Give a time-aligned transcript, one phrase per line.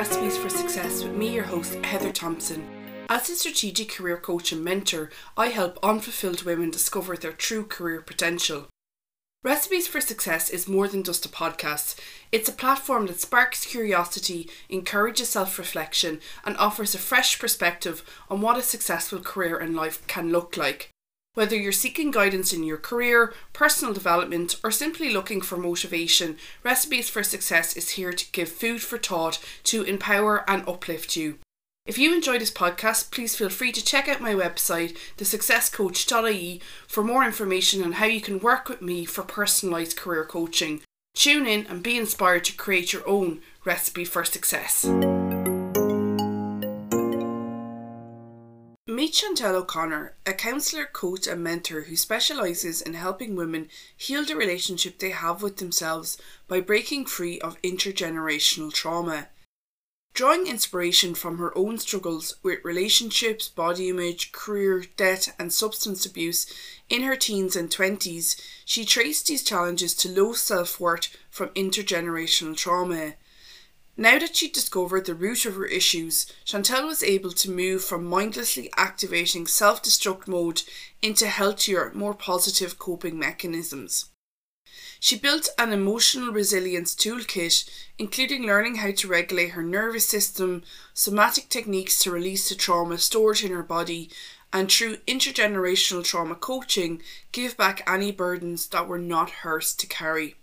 [0.00, 2.66] Recipes for Success with me, your host, Heather Thompson.
[3.10, 8.00] As a strategic career coach and mentor, I help unfulfilled women discover their true career
[8.00, 8.68] potential.
[9.44, 12.00] Recipes for Success is more than just a podcast.
[12.32, 18.40] It's a platform that sparks curiosity, encourages self reflection, and offers a fresh perspective on
[18.40, 20.88] what a successful career and life can look like.
[21.34, 27.08] Whether you're seeking guidance in your career, personal development, or simply looking for motivation, Recipes
[27.08, 31.38] for Success is here to give food for thought to empower and uplift you.
[31.86, 37.04] If you enjoy this podcast, please feel free to check out my website, thesuccesscoach.ie, for
[37.04, 40.82] more information on how you can work with me for personalised career coaching.
[41.14, 44.84] Tune in and be inspired to create your own recipe for success.
[49.00, 54.36] Meet Chantelle O'Connor, a counsellor, coach, and mentor who specialises in helping women heal the
[54.36, 59.28] relationship they have with themselves by breaking free of intergenerational trauma.
[60.12, 66.44] Drawing inspiration from her own struggles with relationships, body image, career, debt, and substance abuse
[66.90, 72.54] in her teens and 20s, she traced these challenges to low self worth from intergenerational
[72.54, 73.14] trauma.
[74.00, 78.06] Now that she'd discovered the root of her issues, Chantelle was able to move from
[78.06, 80.62] mindlessly activating self destruct mode
[81.02, 84.06] into healthier, more positive coping mechanisms.
[85.00, 90.62] She built an emotional resilience toolkit, including learning how to regulate her nervous system,
[90.94, 94.10] somatic techniques to release the trauma stored in her body,
[94.50, 100.36] and through intergenerational trauma coaching, give back any burdens that were not hers to carry.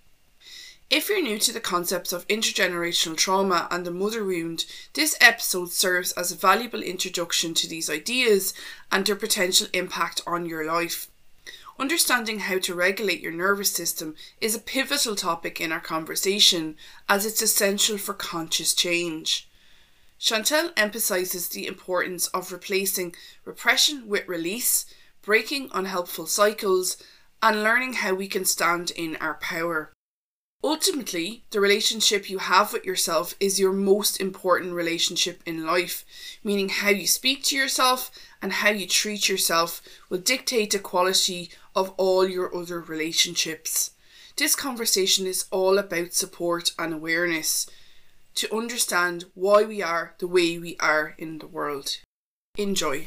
[0.90, 5.72] If you're new to the concepts of intergenerational trauma and the mother wound, this episode
[5.72, 8.54] serves as a valuable introduction to these ideas
[8.90, 11.10] and their potential impact on your life.
[11.78, 16.78] Understanding how to regulate your nervous system is a pivotal topic in our conversation
[17.10, 19.50] as it's essential for conscious change.
[20.18, 23.14] Chantelle emphasizes the importance of replacing
[23.44, 24.86] repression with release,
[25.22, 26.96] breaking unhelpful cycles,
[27.44, 29.92] and learning how we can stand in our power.
[30.64, 36.04] Ultimately, the relationship you have with yourself is your most important relationship in life,
[36.44, 41.52] meaning how you speak to yourself and how you treat yourself will dictate the quality
[41.76, 43.92] of all your other relationships.
[44.36, 47.68] This conversation is all about support and awareness
[48.36, 51.98] to understand why we are the way we are in the world.
[52.56, 53.07] Enjoy.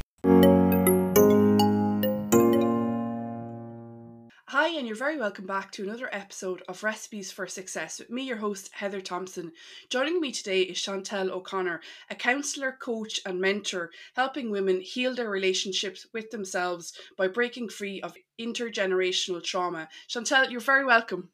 [4.51, 8.25] Hi, and you're very welcome back to another episode of Recipes for Success with me,
[8.25, 9.53] your host, Heather Thompson.
[9.91, 11.81] Joining me today is Chantelle O'Connor,
[12.11, 18.01] a counsellor, coach, and mentor, helping women heal their relationships with themselves by breaking free
[18.01, 19.89] of intergenerational trauma.
[20.09, 21.29] Chantelle, you're very welcome.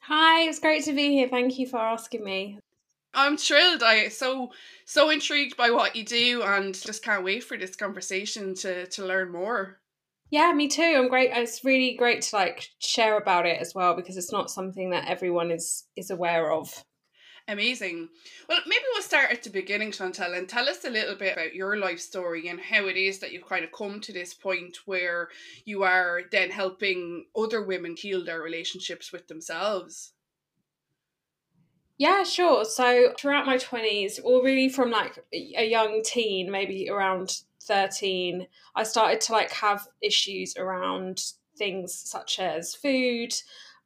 [0.00, 1.30] Hi, it's great to be here.
[1.30, 2.58] Thank you for asking me.
[3.14, 3.82] I'm thrilled.
[3.82, 4.50] I so
[4.84, 9.06] so intrigued by what you do and just can't wait for this conversation to to
[9.06, 9.80] learn more.
[10.30, 10.94] Yeah, me too.
[10.96, 11.30] I'm great.
[11.34, 15.08] It's really great to like share about it as well because it's not something that
[15.08, 16.84] everyone is is aware of.
[17.48, 18.08] Amazing.
[18.48, 21.54] Well, maybe we'll start at the beginning, Chantelle, and tell us a little bit about
[21.54, 24.78] your life story and how it is that you've kind of come to this point
[24.86, 25.30] where
[25.64, 30.12] you are then helping other women heal their relationships with themselves.
[31.98, 32.64] Yeah, sure.
[32.64, 38.82] So throughout my 20s, or really from like a young teen, maybe around 13, I
[38.82, 41.22] started to like have issues around
[41.56, 43.32] things such as food.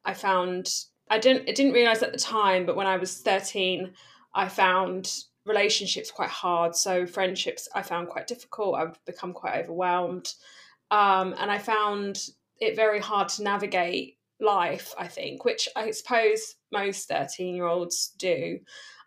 [0.05, 0.73] I found
[1.11, 3.93] I didn't I didn't realize at the time, but when I was 13,
[4.33, 5.13] I found
[5.45, 6.75] relationships quite hard.
[6.75, 8.75] So friendships I found quite difficult.
[8.75, 10.33] I would become quite overwhelmed.
[10.89, 12.29] Um, and I found
[12.59, 18.13] it very hard to navigate life, I think, which I suppose most 13 year olds
[18.17, 18.59] do.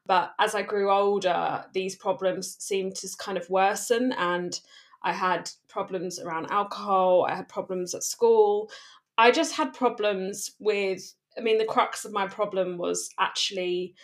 [0.08, 4.12] But as I grew older, these problems seemed to kind of worsen.
[4.12, 4.58] And
[5.04, 8.70] I had problems around alcohol, I had problems at school.
[9.16, 13.94] I just had problems with, I mean, the crux of my problem was actually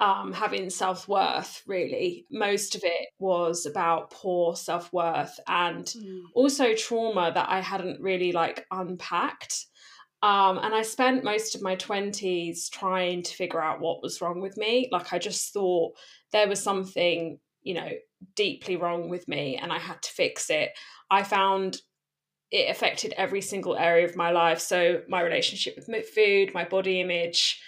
[0.00, 2.26] um, having self worth, really.
[2.30, 6.20] Most of it was about poor self worth and mm.
[6.34, 9.66] also trauma that I hadn't really like unpacked.
[10.22, 14.40] Um, and I spent most of my 20s trying to figure out what was wrong
[14.40, 14.88] with me.
[14.90, 15.92] Like, I just thought
[16.32, 17.90] there was something, you know,
[18.34, 20.70] deeply wrong with me and I had to fix it.
[21.10, 21.82] I found
[22.50, 24.60] it affected every single area of my life.
[24.60, 27.60] So, my relationship with food, my body image,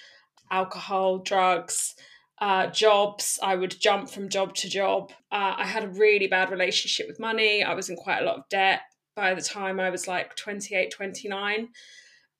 [0.50, 1.94] alcohol, drugs,
[2.40, 3.38] uh, jobs.
[3.42, 5.10] I would jump from job to job.
[5.30, 7.62] Uh, I had a really bad relationship with money.
[7.62, 8.80] I was in quite a lot of debt
[9.16, 11.68] by the time I was like 28, 29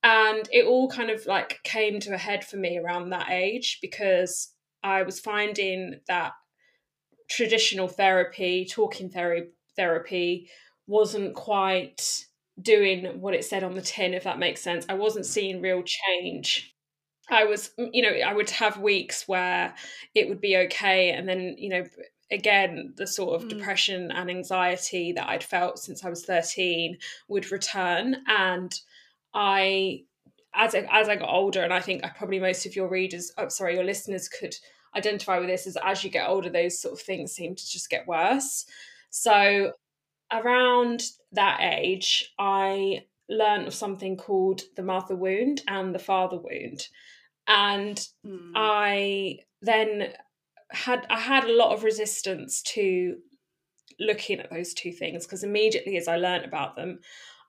[0.03, 3.79] and it all kind of like came to a head for me around that age
[3.83, 4.53] because
[4.83, 6.33] I was finding that
[7.29, 10.51] traditional therapy, talking therapy, therapy
[10.87, 12.25] wasn't quite
[12.61, 14.87] doing what it said on the tin, if that makes sense.
[14.89, 16.75] I wasn't seeing real change.
[17.31, 19.75] I was, you know, I would have weeks where
[20.15, 21.11] it would be okay.
[21.11, 21.85] And then, you know,
[22.31, 23.51] again, the sort of mm.
[23.51, 26.97] depression and anxiety that I'd felt since I was 13
[27.29, 28.17] would return.
[28.27, 28.73] And
[29.35, 30.03] I,
[30.55, 33.49] as I, as I got older, and I think probably most of your readers, oh,
[33.49, 34.55] sorry, your listeners could
[34.97, 37.91] identify with this, is as you get older, those sort of things seem to just
[37.91, 38.65] get worse.
[39.11, 39.73] So
[40.33, 41.03] around
[41.33, 46.89] that age, I learned of something called the mother wound and the father wound.
[47.47, 48.53] And mm.
[48.55, 50.13] I then
[50.71, 53.17] had I had a lot of resistance to
[53.99, 57.01] looking at those two things because immediately as I learned about them,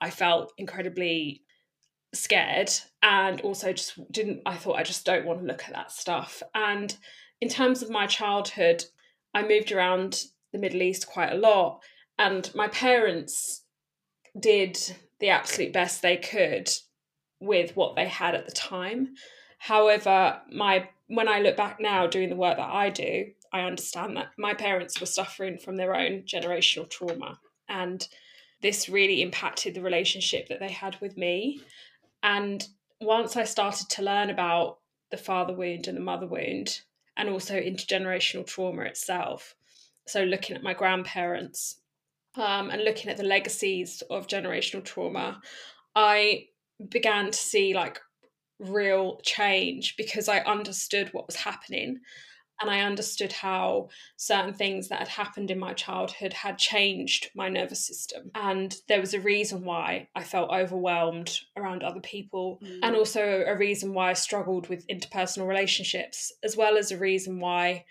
[0.02, 1.44] I felt incredibly
[2.14, 2.72] scared
[3.04, 6.42] and also just didn't I thought I just don't want to look at that stuff.
[6.56, 6.96] And
[7.42, 8.86] in terms of my childhood,
[9.34, 11.82] I moved around the Middle East quite a lot
[12.18, 13.64] and my parents
[14.40, 14.78] did
[15.20, 16.70] the absolute best they could
[17.40, 19.16] with what they had at the time.
[19.58, 24.16] However, my when I look back now doing the work that I do, I understand
[24.18, 28.08] that my parents were suffering from their own generational trauma and
[28.62, 31.62] this really impacted the relationship that they had with me.
[32.24, 32.66] And
[33.02, 34.80] once I started to learn about
[35.12, 36.82] the father wound and the mother wound
[37.18, 39.56] and also intergenerational trauma itself,
[40.08, 41.82] so looking at my grandparents
[42.36, 45.42] um, and looking at the legacies of generational trauma,
[45.96, 46.48] I
[46.90, 48.00] began to see like
[48.60, 52.00] real change because I understood what was happening
[52.62, 57.50] and I understood how certain things that had happened in my childhood had changed my
[57.50, 58.32] nervous system.
[58.36, 62.80] And there was a reason why I felt overwhelmed around other people, mm.
[62.84, 67.40] and also a reason why I struggled with interpersonal relationships, as well as a reason
[67.40, 67.86] why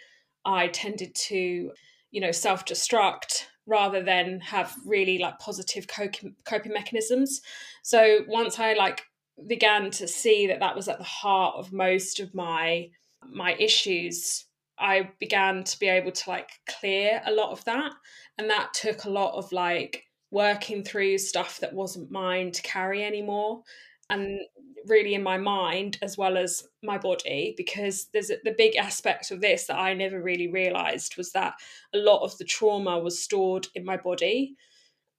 [0.44, 1.72] I tended to,
[2.10, 7.42] you know, self destruct rather than have really like positive coping, coping mechanisms.
[7.82, 9.02] So once I like
[9.46, 12.90] began to see that that was at the heart of most of my
[13.30, 14.46] my issues,
[14.80, 17.92] I began to be able to like clear a lot of that,
[18.38, 23.02] and that took a lot of like working through stuff that wasn't mine to carry
[23.02, 23.62] anymore
[24.10, 24.40] and
[24.86, 29.40] really in my mind as well as my body because there's the big aspect of
[29.40, 31.54] this that I never really realized was that
[31.94, 34.56] a lot of the trauma was stored in my body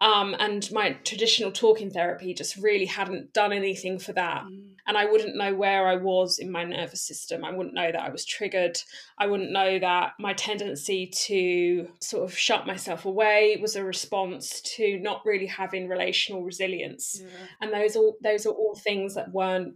[0.01, 4.43] um, and my traditional talking therapy just really hadn't done anything for that.
[4.45, 4.75] Mm.
[4.87, 7.43] And I wouldn't know where I was in my nervous system.
[7.43, 8.79] I wouldn't know that I was triggered.
[9.17, 14.61] I wouldn't know that my tendency to sort of shut myself away was a response
[14.77, 17.21] to not really having relational resilience.
[17.21, 17.27] Yeah.
[17.61, 19.75] And those all those are all things that weren't,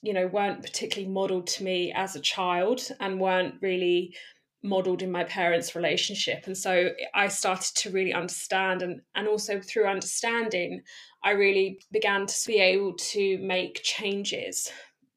[0.00, 4.14] you know, weren't particularly modeled to me as a child and weren't really
[4.62, 6.46] modeled in my parents' relationship.
[6.46, 10.82] And so I started to really understand and, and also through understanding,
[11.24, 14.70] I really began to be able to make changes.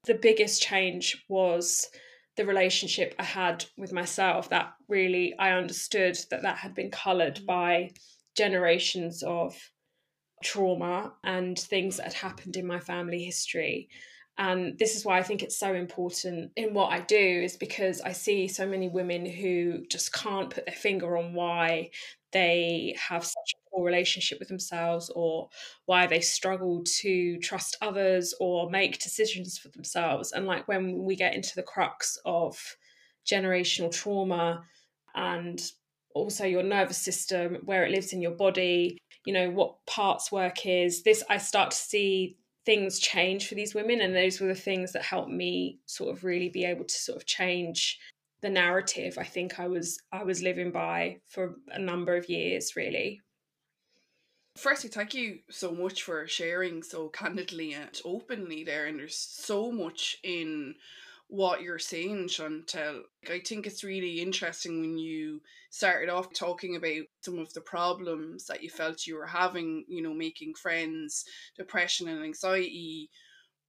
[0.05, 1.89] The biggest change was
[2.35, 7.35] the relationship I had with myself that really I understood that that had been colored
[7.35, 7.45] mm.
[7.45, 7.91] by
[8.35, 9.55] generations of
[10.43, 13.87] trauma and things that had happened in my family history
[14.37, 18.01] and this is why I think it's so important in what I do, is because
[18.01, 21.91] I see so many women who just can't put their finger on why
[22.31, 25.49] they have such a poor relationship with themselves or
[25.85, 30.31] why they struggle to trust others or make decisions for themselves.
[30.31, 32.57] And like when we get into the crux of
[33.31, 34.63] generational trauma
[35.13, 35.61] and
[36.15, 40.65] also your nervous system, where it lives in your body, you know, what parts work
[40.65, 44.55] is, this I start to see things change for these women and those were the
[44.55, 47.99] things that helped me sort of really be able to sort of change
[48.41, 52.75] the narrative i think i was i was living by for a number of years
[52.75, 53.21] really
[54.55, 58.85] Firstly, thank you so much for sharing so candidly and openly there.
[58.85, 60.75] And there's so much in
[61.33, 63.01] what you're saying, Chantelle.
[63.27, 68.45] I think it's really interesting when you started off talking about some of the problems
[68.45, 71.25] that you felt you were having, you know, making friends,
[71.57, 73.09] depression and anxiety,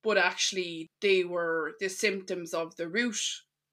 [0.03, 3.17] but actually they were the symptoms of the root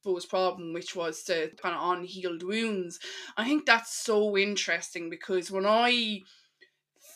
[0.03, 2.99] suppose problem which was the kind of unhealed wounds
[3.37, 6.19] i think that's so interesting because when i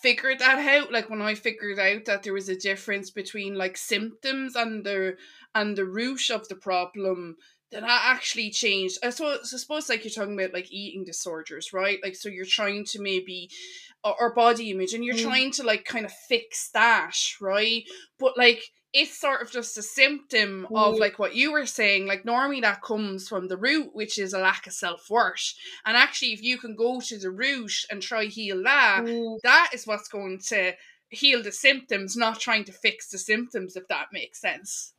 [0.05, 3.75] figured that out like when i figured out that there was a difference between like
[3.75, 5.15] symptoms and the
[5.55, 7.35] and the root of the problem
[7.71, 8.99] then that actually changed.
[9.03, 11.97] I suppose, I suppose like you're talking about like eating disorders, right?
[12.03, 13.49] Like so you're trying to maybe
[14.03, 15.23] or, body image and you're mm.
[15.23, 17.83] trying to like kind of fix that, right?
[18.19, 18.61] But like
[18.95, 20.81] it's sort of just a symptom mm.
[20.81, 22.07] of like what you were saying.
[22.07, 25.53] Like normally that comes from the root, which is a lack of self worth.
[25.85, 29.37] And actually, if you can go to the root and try heal that, mm.
[29.43, 30.73] that is what's going to
[31.09, 33.75] heal the symptoms, not trying to fix the symptoms.
[33.75, 34.93] If that makes sense.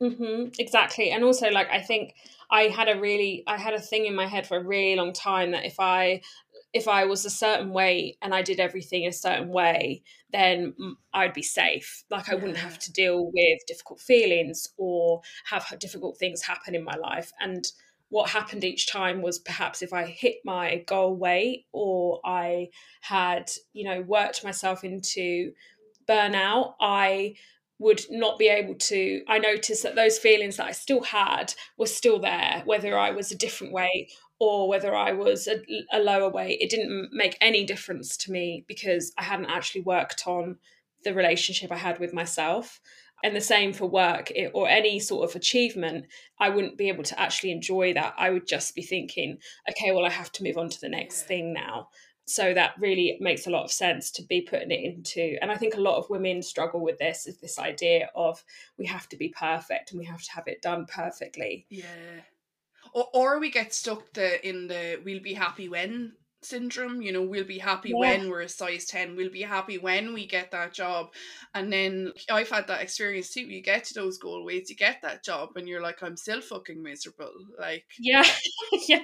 [0.00, 1.10] Mm-hmm, exactly.
[1.10, 2.14] And also, like, I think
[2.50, 5.12] I had a really, I had a thing in my head for a really long
[5.12, 6.22] time that if I,
[6.72, 10.74] if I was a certain way and I did everything a certain way, then
[11.14, 12.04] I'd be safe.
[12.10, 16.84] Like, I wouldn't have to deal with difficult feelings or have difficult things happen in
[16.84, 17.32] my life.
[17.40, 17.66] And
[18.10, 22.68] what happened each time was perhaps if I hit my goal weight or I
[23.00, 25.52] had, you know, worked myself into
[26.06, 27.34] burnout, I
[27.78, 31.86] would not be able to i noticed that those feelings that i still had were
[31.86, 35.60] still there whether i was a different weight or whether i was a,
[35.92, 40.26] a, lower weight it didn't make any difference to me because i hadn't actually worked
[40.26, 40.56] on
[41.04, 42.80] the relationship i had with myself.
[43.24, 46.06] And the same for work it, or any sort of achievement
[46.38, 48.14] i wouldn't be able to actually enjoy that.
[48.16, 51.22] I would just be thinking okay well i have to move on to the next
[51.22, 51.88] thing now.
[52.26, 55.56] So that really makes a lot of sense to be putting it into and i
[55.56, 58.44] think a lot of women struggle with this is this idea of
[58.78, 61.66] we have to be perfect and we have to have it done perfectly.
[61.70, 62.20] Yeah
[62.92, 67.22] or, or we get stuck the, in the we'll be happy when syndrome you know
[67.22, 67.96] we'll be happy yeah.
[67.96, 71.08] when we're a size 10 we'll be happy when we get that job
[71.54, 75.02] and then i've had that experience too you get to those goal weights you get
[75.02, 78.22] that job and you're like i'm still fucking miserable like yeah
[78.88, 79.00] yeah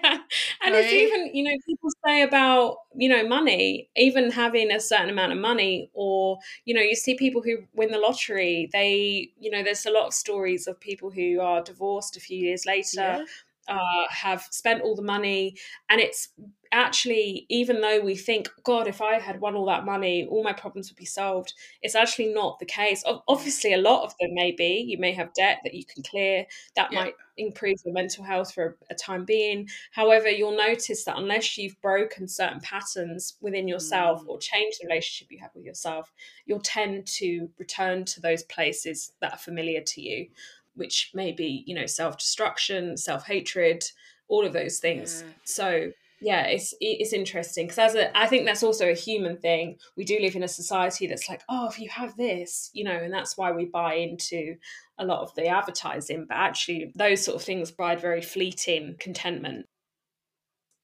[0.64, 0.84] and right?
[0.84, 5.32] it's even you know people say about you know money even having a certain amount
[5.32, 9.62] of money or you know you see people who win the lottery they you know
[9.64, 13.24] there's a lot of stories of people who are divorced a few years later yeah
[13.68, 15.56] uh, have spent all the money.
[15.88, 16.28] And it's
[16.72, 20.52] actually even though we think god if i had won all that money all my
[20.52, 23.04] problems would be solved it's actually not the case.
[23.28, 24.84] Obviously a lot of them may be.
[24.86, 26.46] You may have debt that you can clear.
[26.76, 27.04] That yeah.
[27.04, 29.68] might improve your mental health for a time being.
[29.92, 34.28] However you'll notice that unless you've broken certain patterns within yourself mm.
[34.28, 36.12] or changed the relationship you have with yourself
[36.46, 40.26] you'll tend to return to those places that are familiar to you
[40.74, 43.84] which may be you know self-destruction self-hatred
[44.28, 45.22] all of those things.
[45.24, 45.32] Yeah.
[45.44, 45.90] so
[46.20, 49.76] yeah it's it's interesting because as a i think that's also a human thing.
[49.96, 52.96] We do live in a society that's like oh if you have this you know
[52.96, 54.56] and that's why we buy into
[54.98, 59.66] a lot of the advertising but actually those sort of things provide very fleeting contentment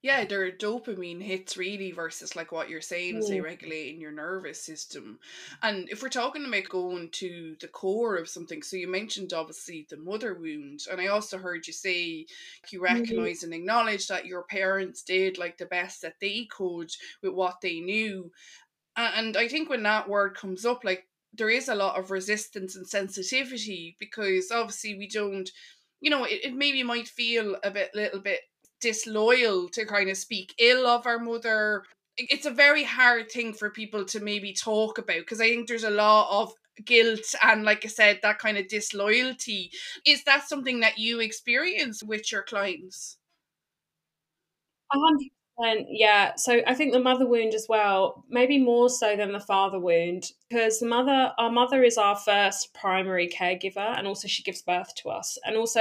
[0.02, 3.22] yeah, their dopamine hits really versus like what you're saying, mm.
[3.22, 5.18] say regulating your nervous system.
[5.62, 9.86] And if we're talking about going to the core of something, so you mentioned obviously
[9.90, 12.26] the mother wound, and I also heard you say
[12.70, 12.82] you mm-hmm.
[12.82, 13.52] recognize mm-hmm.
[13.52, 16.90] and acknowledge that your parents did like the best that they could
[17.22, 18.32] with what they knew.
[18.96, 22.74] And I think when that word comes up, like there is a lot of resistance
[22.74, 25.50] and sensitivity because obviously we don't
[26.00, 28.40] you know, it, it maybe might feel a bit little bit
[28.80, 31.84] disloyal to kind of speak ill of our mother.
[32.16, 35.84] It's a very hard thing for people to maybe talk about because I think there's
[35.84, 36.52] a lot of
[36.84, 39.70] guilt and like I said, that kind of disloyalty.
[40.06, 43.16] Is that something that you experience with your clients?
[44.92, 46.34] A hundred percent, yeah.
[46.36, 50.32] So I think the mother wound as well, maybe more so than the father wound,
[50.48, 54.94] because the mother, our mother is our first primary caregiver, and also she gives birth
[54.96, 55.80] to us, and also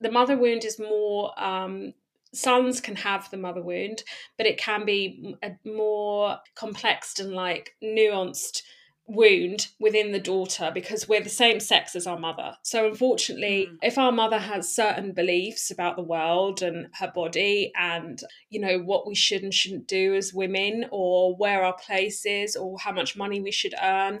[0.00, 1.92] the mother wound is more um,
[2.36, 4.02] sons can have the mother wound,
[4.36, 8.62] but it can be a more complex and like nuanced
[9.08, 12.56] wound within the daughter because we're the same sex as our mother.
[12.62, 13.76] So, unfortunately, mm.
[13.82, 18.78] if our mother has certain beliefs about the world and her body and, you know,
[18.78, 22.92] what we should and shouldn't do as women or where our place is or how
[22.92, 24.20] much money we should earn,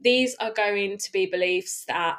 [0.00, 2.18] these are going to be beliefs that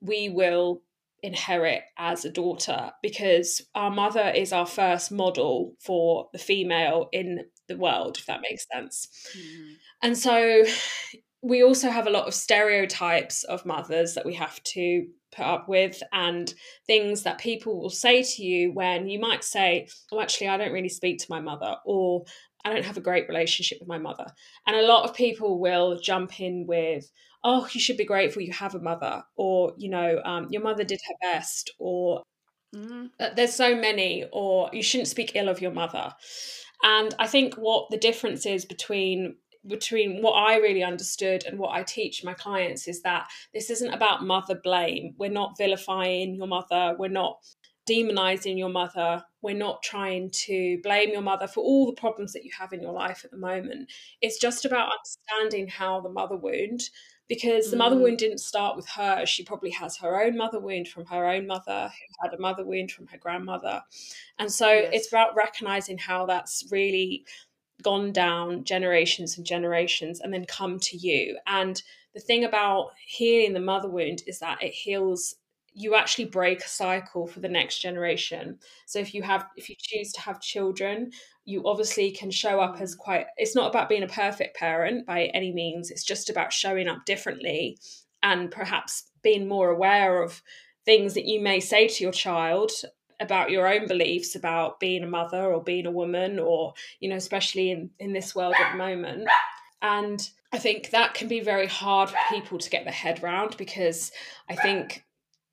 [0.00, 0.82] we will
[1.24, 7.40] inherit as a daughter because our mother is our first model for the female in
[7.66, 9.08] the world, if that makes sense.
[9.36, 9.72] Mm-hmm.
[10.02, 10.64] And so
[11.42, 15.66] we also have a lot of stereotypes of mothers that we have to put up
[15.66, 16.52] with and
[16.86, 20.72] things that people will say to you when you might say, Oh, actually, I don't
[20.72, 22.24] really speak to my mother, or
[22.64, 24.26] I don't have a great relationship with my mother.
[24.66, 27.10] And a lot of people will jump in with,
[27.42, 30.84] oh, you should be grateful you have a mother, or, you know, um, your mother
[30.84, 32.22] did her best, or
[32.74, 33.10] mm.
[33.36, 36.14] there's so many, or you shouldn't speak ill of your mother.
[36.82, 41.74] And I think what the difference is between between what I really understood and what
[41.74, 45.14] I teach my clients is that this isn't about mother blame.
[45.18, 46.94] We're not vilifying your mother.
[46.98, 47.38] We're not
[47.88, 49.24] demonizing your mother.
[49.44, 52.82] We're not trying to blame your mother for all the problems that you have in
[52.82, 53.92] your life at the moment.
[54.20, 56.88] It's just about understanding how the mother wound
[57.28, 58.00] because the mother mm.
[58.00, 59.24] wound didn't start with her.
[59.26, 62.64] She probably has her own mother wound from her own mother, who had a mother
[62.64, 63.82] wound from her grandmother.
[64.38, 64.90] And so yes.
[64.92, 67.24] it's about recognizing how that's really
[67.82, 71.38] gone down generations and generations and then come to you.
[71.46, 71.82] And
[72.14, 75.34] the thing about healing the mother wound is that it heals
[75.74, 78.58] you actually break a cycle for the next generation.
[78.86, 81.10] So if you have if you choose to have children
[81.44, 85.24] you obviously can show up as quite it's not about being a perfect parent by
[85.34, 87.78] any means it's just about showing up differently
[88.22, 90.42] and perhaps being more aware of
[90.84, 92.70] things that you may say to your child
[93.20, 97.16] about your own beliefs about being a mother or being a woman or you know
[97.16, 99.28] especially in in this world at the moment.
[99.82, 103.56] And i think that can be very hard for people to get their head around
[103.58, 104.12] because
[104.48, 105.04] i think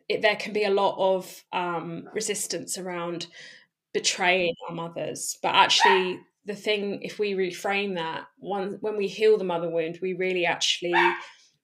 [0.09, 3.27] it, there can be a lot of um, resistance around
[3.93, 5.37] betraying our mothers.
[5.41, 9.99] But actually, the thing, if we reframe that, one, when we heal the mother wound,
[10.01, 10.93] we really actually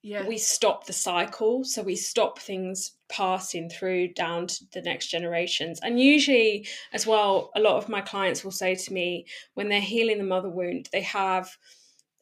[0.03, 0.25] yeah.
[0.27, 1.63] we stop the cycle.
[1.63, 5.79] So we stop things passing through down to the next generations.
[5.81, 9.25] And usually, as well, a lot of my clients will say to me
[9.55, 11.49] when they're healing the mother wound, they have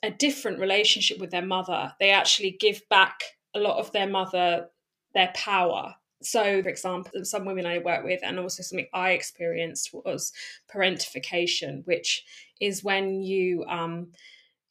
[0.04, 1.94] a different relationship with their mother.
[2.00, 3.20] They actually give back
[3.54, 4.68] a lot of their mother
[5.14, 9.92] their power so, for example, some women I work with, and also something I experienced
[9.94, 10.32] was
[10.74, 12.24] parentification, which
[12.60, 14.12] is when you um,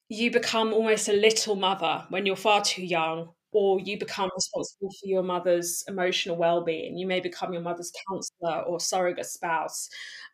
[0.08, 4.90] you become almost a little mother when you're far too young, or you become responsible
[4.90, 6.98] for your mother's emotional well-being.
[6.98, 9.88] You may become your mother's counselor or surrogate spouse,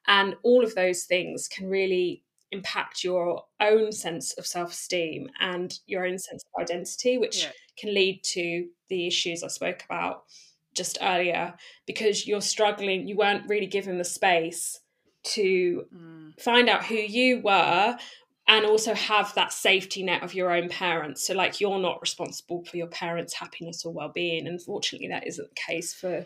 [0.07, 6.05] and all of those things can really impact your own sense of self-esteem and your
[6.05, 7.51] own sense of identity, which yeah.
[7.79, 10.25] can lead to the issues I spoke about
[10.81, 11.53] just earlier
[11.87, 14.81] because you're struggling you weren't really given the space
[15.23, 16.41] to mm.
[16.41, 17.99] find out who you were
[18.49, 21.27] and also have that safety net of your own parents.
[21.27, 24.49] So like you're not responsible for your parents happiness or well-being.
[24.49, 26.25] Unfortunately that isn't the case for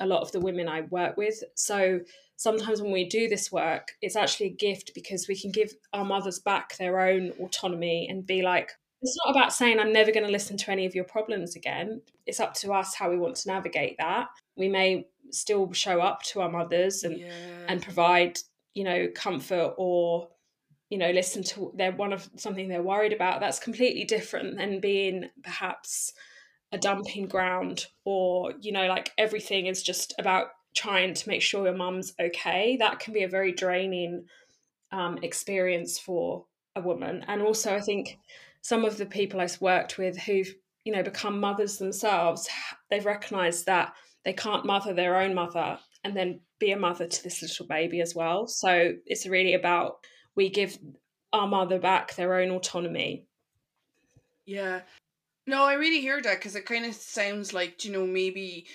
[0.00, 1.44] a lot of the women i work with.
[1.54, 2.00] So
[2.34, 6.04] sometimes when we do this work it's actually a gift because we can give our
[6.04, 8.72] mothers back their own autonomy and be like
[9.02, 12.00] it's not about saying I'm never going to listen to any of your problems again.
[12.26, 14.28] It's up to us how we want to navigate that.
[14.56, 17.28] We may still show up to our mothers and yeah.
[17.68, 18.38] and provide,
[18.74, 20.28] you know, comfort or
[20.88, 23.40] you know, listen to they're one of something they're worried about.
[23.40, 26.12] That's completely different than being perhaps
[26.70, 31.64] a dumping ground or, you know, like everything is just about trying to make sure
[31.64, 32.76] your mum's okay.
[32.76, 34.26] That can be a very draining
[34.90, 36.44] um, experience for
[36.76, 37.24] a woman.
[37.26, 38.18] And also I think
[38.62, 40.52] some of the people I've worked with who've
[40.84, 42.48] you know become mothers themselves,
[42.90, 43.94] they've recognised that
[44.24, 48.00] they can't mother their own mother and then be a mother to this little baby
[48.00, 48.46] as well.
[48.46, 49.98] So it's really about
[50.34, 50.78] we give
[51.32, 53.26] our mother back their own autonomy.
[54.44, 54.80] Yeah.
[55.46, 58.66] No, I really hear that because it kind of sounds like, you know, maybe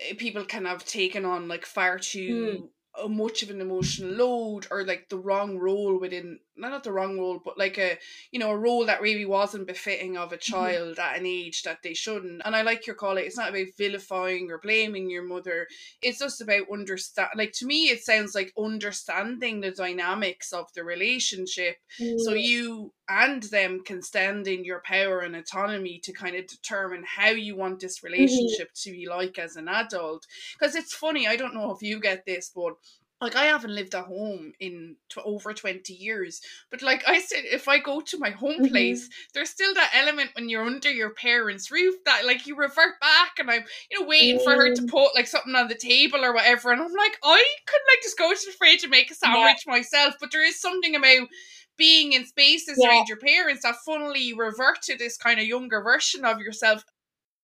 [0.00, 2.68] eh, people can have taken on like far too mm
[3.06, 7.18] much of an emotional load or like the wrong role within not not the wrong
[7.18, 7.98] role but like a
[8.30, 10.52] you know a role that really wasn't befitting of a mm-hmm.
[10.52, 11.00] child mm-hmm.
[11.00, 13.66] at an age that they shouldn't and i like your call it it's not about
[13.76, 15.66] vilifying or blaming your mother
[16.02, 20.84] it's just about understand like to me it sounds like understanding the dynamics of the
[20.84, 22.18] relationship mm-hmm.
[22.18, 27.02] so you and them can stand in your power and autonomy to kind of determine
[27.06, 28.12] how you want this mm-hmm.
[28.12, 28.90] relationship mm-hmm.
[28.90, 30.26] to be like as an adult
[30.58, 32.74] because it's funny i don't know if you get this but
[33.20, 37.42] like I haven't lived at home in t- over 20 years but like I said
[37.44, 38.66] if I go to my home mm-hmm.
[38.66, 43.00] place there's still that element when you're under your parents roof that like you revert
[43.00, 44.44] back and I'm you know waiting mm.
[44.44, 47.44] for her to put like something on the table or whatever and I'm like I
[47.66, 49.72] could like just go to the fridge and make a sandwich yeah.
[49.72, 51.28] myself but there is something about
[51.76, 52.88] being in spaces yeah.
[52.88, 56.84] around your parents that funnily revert to this kind of younger version of yourself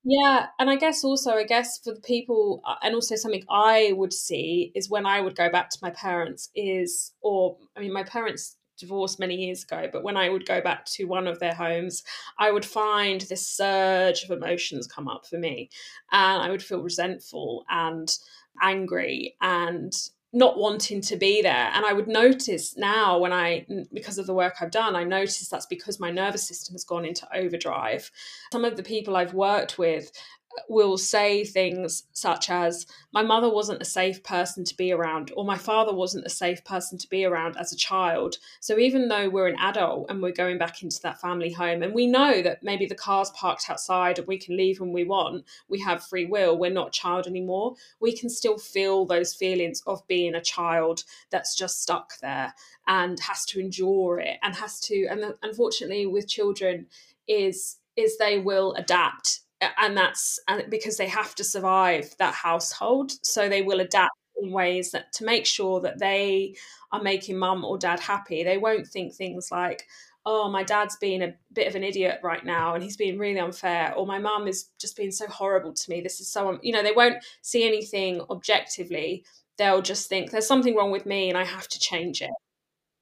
[0.06, 3.92] yeah, and I guess also, I guess for the people, uh, and also something I
[3.96, 7.92] would see is when I would go back to my parents, is, or I mean,
[7.92, 11.38] my parents divorced many years ago, but when I would go back to one of
[11.40, 12.02] their homes,
[12.38, 15.70] I would find this surge of emotions come up for me.
[16.12, 18.12] And I would feel resentful and
[18.62, 19.92] angry and
[20.34, 21.70] not wanting to be there.
[21.72, 25.48] And I would notice now when I, because of the work I've done, I notice
[25.48, 28.10] that's because my nervous system has gone into overdrive.
[28.52, 30.10] Some of the people I've worked with
[30.68, 35.44] will say things such as my mother wasn't a safe person to be around or
[35.44, 38.36] my father wasn't a safe person to be around as a child.
[38.60, 41.94] So even though we're an adult and we're going back into that family home and
[41.94, 45.44] we know that maybe the car's parked outside and we can leave when we want
[45.68, 50.06] we have free will we're not child anymore we can still feel those feelings of
[50.06, 52.54] being a child that's just stuck there
[52.86, 56.86] and has to endure it and has to and unfortunately with children
[57.26, 63.12] is is they will adapt and that's and because they have to survive that household
[63.22, 66.54] so they will adapt in ways that to make sure that they
[66.92, 68.42] are making mum or dad happy.
[68.42, 69.86] They won't think things like
[70.26, 73.38] oh my dad's being a bit of an idiot right now and he's being really
[73.38, 76.00] unfair or my mum is just being so horrible to me.
[76.00, 79.24] This is so you know they won't see anything objectively.
[79.58, 82.30] They'll just think there's something wrong with me and i have to change it.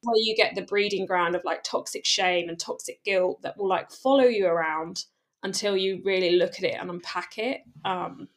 [0.02, 3.68] Where you get the breeding ground of like toxic shame and toxic guilt that will
[3.68, 5.04] like follow you around
[5.42, 7.62] until you really look at it and unpack it.
[7.84, 8.28] Um,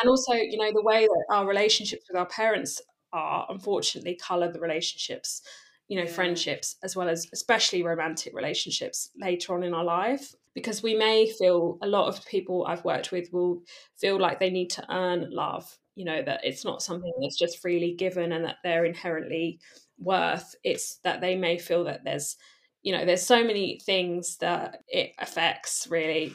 [0.00, 2.80] and also, you know, the way that our relationships with our parents
[3.12, 5.42] are unfortunately color the relationships,
[5.88, 6.12] you know, yeah.
[6.12, 10.34] friendships as well as especially romantic relationships later on in our life.
[10.54, 13.62] Because we may feel a lot of people I've worked with will
[13.98, 17.60] feel like they need to earn love, you know, that it's not something that's just
[17.60, 19.60] freely given and that they're inherently
[19.98, 20.54] worth.
[20.64, 22.36] It's that they may feel that there's
[22.82, 26.32] you know there's so many things that it affects really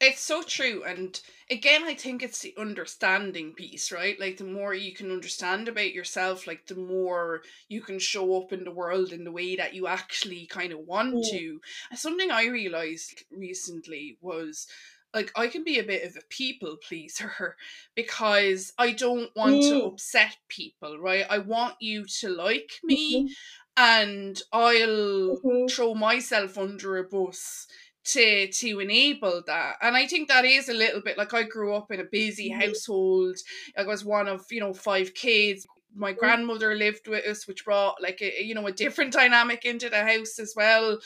[0.00, 0.82] it's so true.
[0.84, 1.18] And
[1.50, 4.18] again, I think it's the understanding piece, right?
[4.20, 8.52] Like, the more you can understand about yourself, like, the more you can show up
[8.52, 11.38] in the world in the way that you actually kind of want yeah.
[11.38, 11.60] to.
[11.90, 14.66] And something I realized recently was
[15.14, 17.56] like I can be a bit of a people pleaser
[17.94, 19.70] because I don't want mm.
[19.70, 21.24] to upset people, right?
[21.28, 23.32] I want you to like me mm-hmm.
[23.76, 25.66] and I'll mm-hmm.
[25.68, 27.66] throw myself under a bus
[28.06, 29.76] to to enable that.
[29.82, 32.50] And i think that is a little bit like i grew up in a busy
[32.50, 32.60] mm-hmm.
[32.60, 33.36] household.
[33.76, 35.66] I was one of you know five kids.
[35.94, 36.18] My mm-hmm.
[36.18, 40.02] grandmother lived with us which brought like a you know a different dynamic into the
[40.04, 40.98] house as well.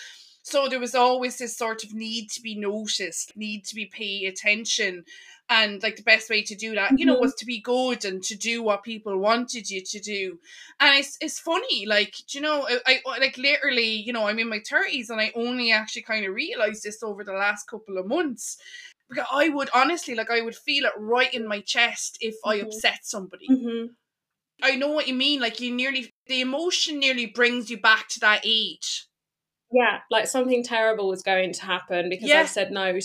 [0.42, 4.26] So there was always this sort of need to be noticed need to be paid
[4.26, 5.04] attention
[5.50, 7.22] and like the best way to do that you know mm-hmm.
[7.22, 10.38] was to be good and to do what people wanted you to do
[10.78, 14.48] and it's it's funny like you know I, I like literally you know I'm in
[14.48, 18.06] my 30s and I only actually kind of realized this over the last couple of
[18.06, 18.56] months
[19.08, 22.50] because I would honestly like I would feel it right in my chest if mm-hmm.
[22.50, 23.86] I upset somebody mm-hmm.
[24.62, 28.20] I know what you mean like you nearly the emotion nearly brings you back to
[28.20, 29.08] that age
[29.72, 32.42] yeah like something terrible was going to happen because yeah.
[32.42, 33.00] I said no to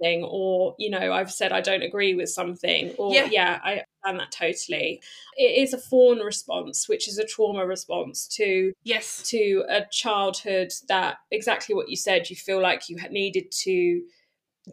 [0.00, 3.82] something or you know i've said i don't agree with something or yeah, yeah i
[4.04, 5.00] understand that totally.
[5.36, 9.22] It is a fawn response which is a trauma response to yes.
[9.30, 14.02] to a childhood that exactly what you said you feel like you had needed to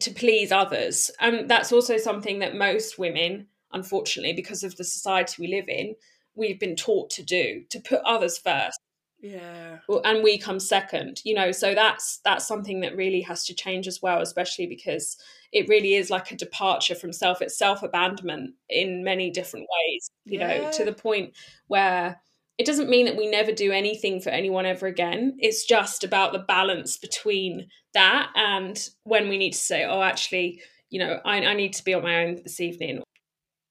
[0.01, 1.09] to please others.
[1.19, 5.93] And that's also something that most women unfortunately because of the society we live in
[6.35, 8.79] we've been taught to do to put others first
[9.19, 13.53] yeah and we come second you know so that's that's something that really has to
[13.53, 15.17] change as well especially because
[15.51, 20.12] it really is like a departure from self it's self abandonment in many different ways
[20.25, 20.47] you yeah.
[20.47, 21.34] know to the point
[21.67, 22.21] where
[22.60, 26.32] it doesn't mean that we never do anything for anyone ever again it's just about
[26.32, 31.43] the balance between that and when we need to say oh actually you know I,
[31.43, 33.01] I need to be on my own this evening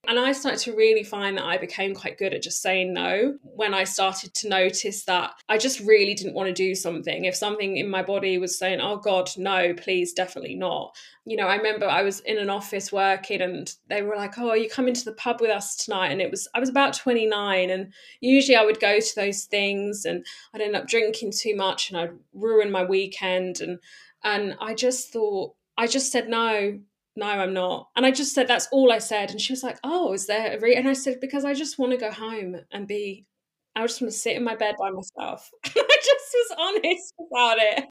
[0.08, 3.38] and I started to really find that I became quite good at just saying no
[3.42, 7.24] when I started to notice that I just really didn't want to do something.
[7.24, 10.96] If something in my body was saying, oh God, no, please, definitely not.
[11.24, 14.54] You know, I remember I was in an office working and they were like, oh,
[14.54, 16.12] you come into the pub with us tonight.
[16.12, 17.70] And it was, I was about 29.
[17.70, 21.90] And usually I would go to those things and I'd end up drinking too much
[21.90, 23.60] and I'd ruin my weekend.
[23.60, 23.78] And,
[24.22, 26.78] and I just thought, I just said no
[27.16, 27.88] no, I'm not.
[27.96, 29.30] And I just said, that's all I said.
[29.30, 30.76] And she was like, oh, is there a re-?
[30.76, 33.26] And I said, because I just want to go home and be,
[33.74, 35.50] I just want to sit in my bed by myself.
[35.64, 35.68] I
[36.02, 37.84] just was honest about it.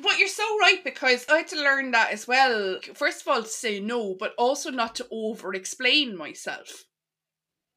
[0.00, 2.80] But you're so right because I had to learn that as well.
[2.94, 6.84] First of all, to say no, but also not to over explain myself.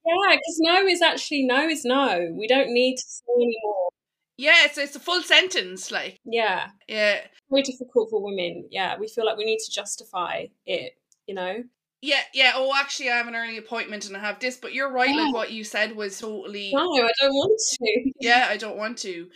[0.05, 2.29] Yeah, because no is actually no is no.
[2.33, 3.78] We don't need to say anymore.
[4.39, 7.19] Yeah, it's it's a full sentence, like yeah, yeah.
[7.49, 8.69] Very difficult for women.
[8.71, 10.93] Yeah, we feel like we need to justify it.
[11.27, 11.63] You know.
[12.01, 12.53] Yeah, yeah.
[12.55, 14.55] Oh, actually, I have an early appointment and I have this.
[14.55, 15.13] But you're right.
[15.13, 16.71] Like what you said was totally.
[16.73, 18.11] No, I don't want to.
[18.21, 19.27] yeah, I don't want to.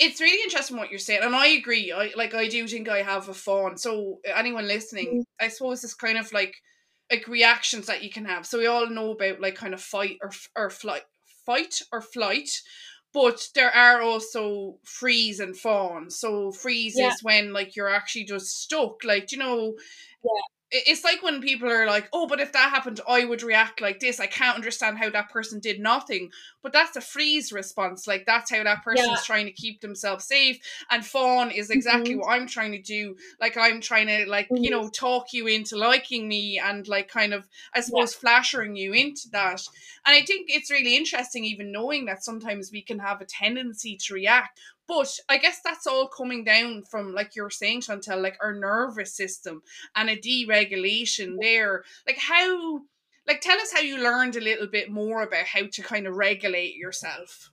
[0.00, 1.92] It's really interesting what you're saying, and I agree.
[1.92, 2.34] I like.
[2.34, 3.76] I do think I have a fawn.
[3.76, 5.44] So anyone listening, mm-hmm.
[5.44, 6.56] I suppose it's kind of like
[7.08, 8.44] like reactions that you can have.
[8.44, 11.02] So we all know about like kind of fight or or flight,
[11.46, 12.50] fight or flight
[13.12, 16.10] but there are also freeze and fawn.
[16.10, 17.08] So freeze yeah.
[17.08, 19.04] is when like you're actually just stuck.
[19.04, 19.74] Like, you know,
[20.24, 20.42] yeah
[20.72, 23.98] it's like when people are like, oh, but if that happened, I would react like
[23.98, 24.20] this.
[24.20, 26.30] I can't understand how that person did nothing.
[26.62, 28.06] But that's a freeze response.
[28.06, 29.16] Like that's how that person's yeah.
[29.24, 30.58] trying to keep themselves safe.
[30.90, 32.20] And fawn is exactly mm-hmm.
[32.20, 33.16] what I'm trying to do.
[33.40, 34.62] Like I'm trying to like, mm-hmm.
[34.62, 38.20] you know, talk you into liking me and like kind of I suppose yeah.
[38.20, 39.62] flashing you into that.
[40.06, 43.98] And I think it's really interesting even knowing that sometimes we can have a tendency
[44.06, 48.36] to react But I guess that's all coming down from, like you're saying, Chantelle, like
[48.42, 49.62] our nervous system
[49.94, 51.84] and a deregulation there.
[52.08, 52.80] Like, how,
[53.24, 56.16] like, tell us how you learned a little bit more about how to kind of
[56.16, 57.52] regulate yourself.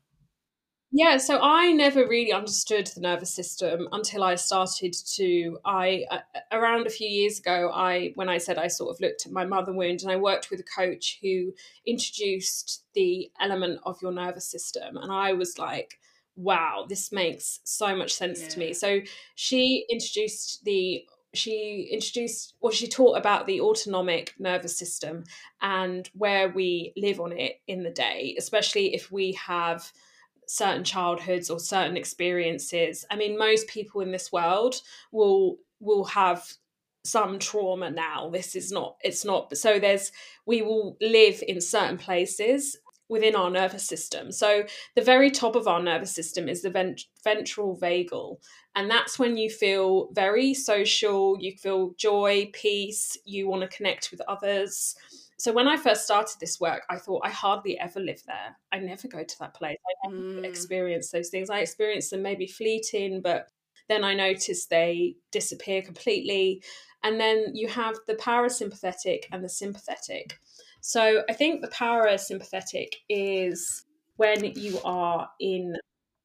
[0.92, 5.60] Yeah, so I never really understood the nervous system until I started to.
[5.64, 6.20] I uh,
[6.52, 9.46] around a few years ago, I when I said I sort of looked at my
[9.46, 11.54] mother wound, and I worked with a coach who
[11.86, 16.00] introduced the element of your nervous system, and I was like,
[16.38, 18.48] "Wow, this makes so much sense yeah.
[18.48, 19.02] to me." So
[19.36, 25.24] she introduced the she introduced or she taught about the autonomic nervous system
[25.62, 29.92] and where we live on it in the day, especially if we have
[30.48, 33.06] certain childhoods or certain experiences.
[33.12, 36.46] I mean, most people in this world will will have
[37.04, 38.30] some trauma now.
[38.30, 40.12] This is not it's not so there's
[40.46, 42.78] we will live in certain places
[43.10, 44.32] within our nervous system.
[44.32, 44.64] So
[44.96, 48.38] the very top of our nervous system is the vent- ventral vagal
[48.76, 54.12] and that's when you feel very social, you feel joy, peace, you want to connect
[54.12, 54.96] with others
[55.40, 58.58] so when I first started this work, I thought I hardly ever live there.
[58.72, 59.78] I never go to that place.
[60.04, 60.46] I never mm.
[60.46, 61.52] experience those things.
[61.52, 63.48] I experience them maybe fleeting, but
[63.88, 66.64] then I notice they disappear completely.
[67.04, 70.40] And then you have the parasympathetic and the sympathetic.
[70.82, 73.86] So I think the parasympathetic is
[74.16, 75.76] when you are in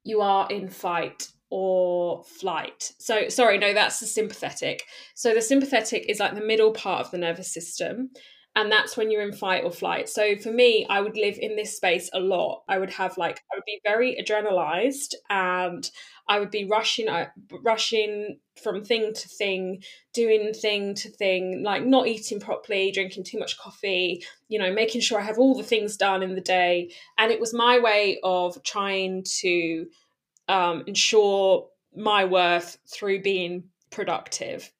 [0.05, 2.93] you are in fight or flight.
[2.99, 4.85] So sorry, no, that's the sympathetic.
[5.15, 8.11] So the sympathetic is like the middle part of the nervous system
[8.55, 10.09] and that's when you're in fight or flight.
[10.09, 12.62] So for me i would live in this space a lot.
[12.69, 15.88] I would have like i would be very adrenalized and
[16.29, 17.27] i would be rushing uh,
[17.62, 23.38] rushing from thing to thing doing thing to thing like not eating properly drinking too
[23.38, 26.91] much coffee you know making sure i have all the things done in the day.
[27.19, 29.87] And it was my way of trying to
[30.49, 34.73] um, ensure my worth through being productive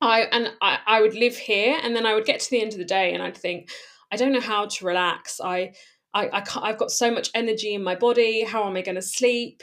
[0.00, 2.72] I and I, I would live here and then I would get to the end
[2.72, 3.70] of the day and I'd think,
[4.12, 5.40] I don't know how to relax.
[5.40, 5.72] I
[6.14, 8.42] I, I can't, I've got so much energy in my body.
[8.42, 9.62] How am I going to sleep?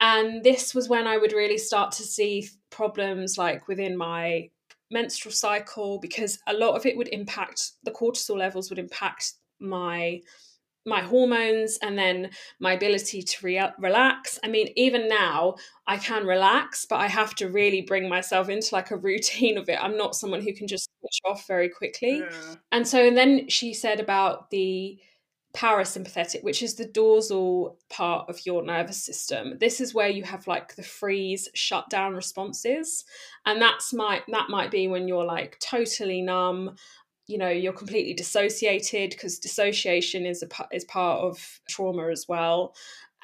[0.00, 4.48] And this was when I would really start to see problems like within my
[4.90, 10.20] menstrual cycle because a lot of it would impact the cortisol levels would impact my
[10.84, 14.38] my hormones and then my ability to re- relax.
[14.42, 18.74] I mean, even now I can relax, but I have to really bring myself into
[18.74, 19.78] like a routine of it.
[19.80, 22.18] I'm not someone who can just switch off very quickly.
[22.18, 22.54] Yeah.
[22.72, 24.98] And so, and then she said about the
[25.54, 29.58] parasympathetic, which is the dorsal part of your nervous system.
[29.60, 33.04] This is where you have like the freeze shutdown responses.
[33.44, 36.76] And that's might that might be when you're like totally numb
[37.32, 42.74] you know you're completely dissociated because dissociation is a is part of trauma as well.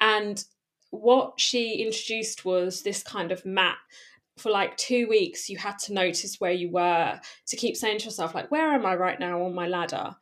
[0.01, 0.43] And
[0.89, 3.77] what she introduced was this kind of map.
[4.37, 8.05] For like two weeks you had to notice where you were to keep saying to
[8.05, 10.15] yourself like where am i right now on my ladder?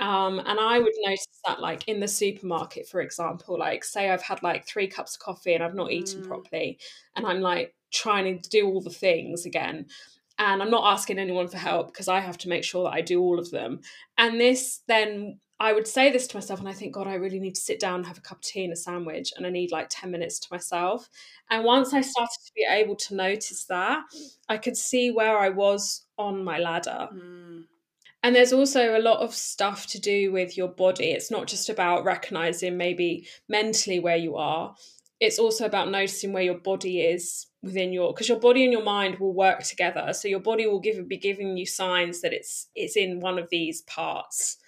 [0.00, 4.22] Um, and i would notice that like in the supermarket for example like say i've
[4.22, 6.26] had like three cups of coffee and i've not eaten mm.
[6.26, 6.78] properly
[7.14, 9.86] and i'm like trying to do all the things again
[10.38, 13.00] and I'm not asking anyone for help because I have to make sure that I
[13.00, 13.80] do all of them.
[14.18, 17.38] And this then I would say this to myself and I think, God, I really
[17.38, 19.50] need to sit down and have a cup of tea and a sandwich and I
[19.50, 21.08] need like 10 minutes to myself.
[21.50, 24.02] And once I started to be able to notice that,
[24.48, 27.08] I could see where I was on my ladder.
[27.14, 27.64] Mm.
[28.24, 31.12] And there's also a lot of stuff to do with your body.
[31.12, 34.74] It's not just about recognizing maybe mentally where you are,
[35.24, 38.82] it's also about noticing where your body is within your because your body and your
[38.82, 40.12] mind will work together.
[40.12, 43.48] So your body will give be giving you signs that it's it's in one of
[43.50, 44.58] these parts.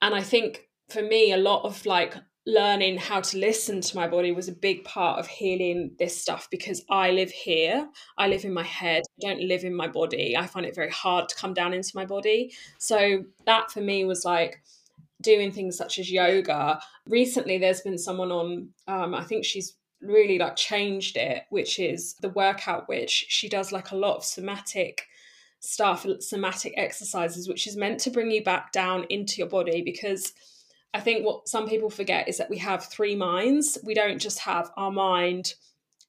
[0.00, 4.08] And i think for me a lot of like learning how to listen to my
[4.08, 7.88] body was a big part of healing this stuff because i live here.
[8.18, 9.04] I live in my head.
[9.24, 10.36] I don't live in my body.
[10.36, 12.52] I find it very hard to come down into my body.
[12.78, 14.62] So that for me was like
[15.20, 16.80] doing things such as yoga.
[17.06, 22.14] Recently there's been someone on um, i think she's really like changed it, which is
[22.20, 25.06] the workout, which she does like a lot of somatic
[25.60, 30.32] stuff, somatic exercises, which is meant to bring you back down into your body because
[30.94, 33.78] I think what some people forget is that we have three minds.
[33.84, 35.54] We don't just have our mind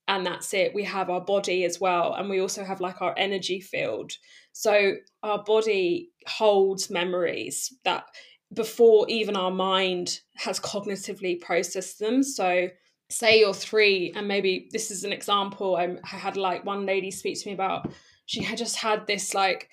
[0.08, 0.74] and that's it.
[0.74, 2.16] We have our body as well.
[2.16, 4.12] And we also have like our energy field.
[4.52, 8.06] So our body holds memories that
[8.54, 12.22] before even our mind has cognitively processed them.
[12.22, 12.68] So
[13.14, 17.12] say you're three and maybe this is an example I, I had like one lady
[17.12, 17.92] speak to me about
[18.26, 19.70] she had just had this like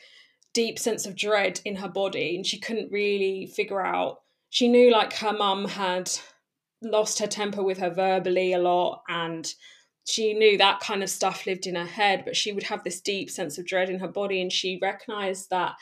[0.53, 4.90] deep sense of dread in her body and she couldn't really figure out she knew
[4.90, 6.11] like her mum had
[6.83, 9.55] lost her temper with her verbally a lot and
[10.11, 13.00] she knew that kind of stuff lived in her head, but she would have this
[13.00, 14.40] deep sense of dread in her body.
[14.40, 15.74] And she recognized that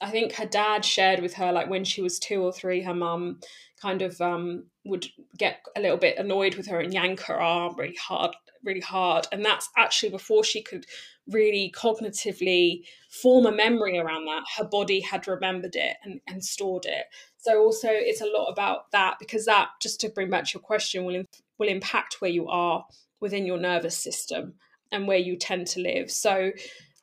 [0.00, 2.94] I think her dad shared with her, like when she was two or three, her
[2.94, 3.40] mum
[3.80, 5.06] kind of um, would
[5.38, 9.26] get a little bit annoyed with her and yank her arm really hard, really hard.
[9.32, 10.86] And that's actually before she could
[11.28, 14.42] really cognitively form a memory around that.
[14.58, 17.06] Her body had remembered it and, and stored it.
[17.38, 20.62] So also it's a lot about that because that, just to bring back to your
[20.62, 21.22] question, will,
[21.58, 22.84] will impact where you are
[23.20, 24.54] within your nervous system
[24.92, 26.10] and where you tend to live.
[26.10, 26.52] So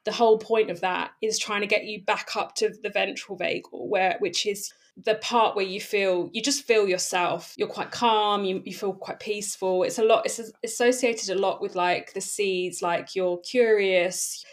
[0.07, 3.37] the whole point of that is trying to get you back up to the ventral
[3.37, 7.53] vagal, where which is the part where you feel you just feel yourself.
[7.57, 9.83] You're quite calm you, you feel quite peaceful.
[9.83, 14.45] It's a lot it's associated a lot with like the C's like you're curious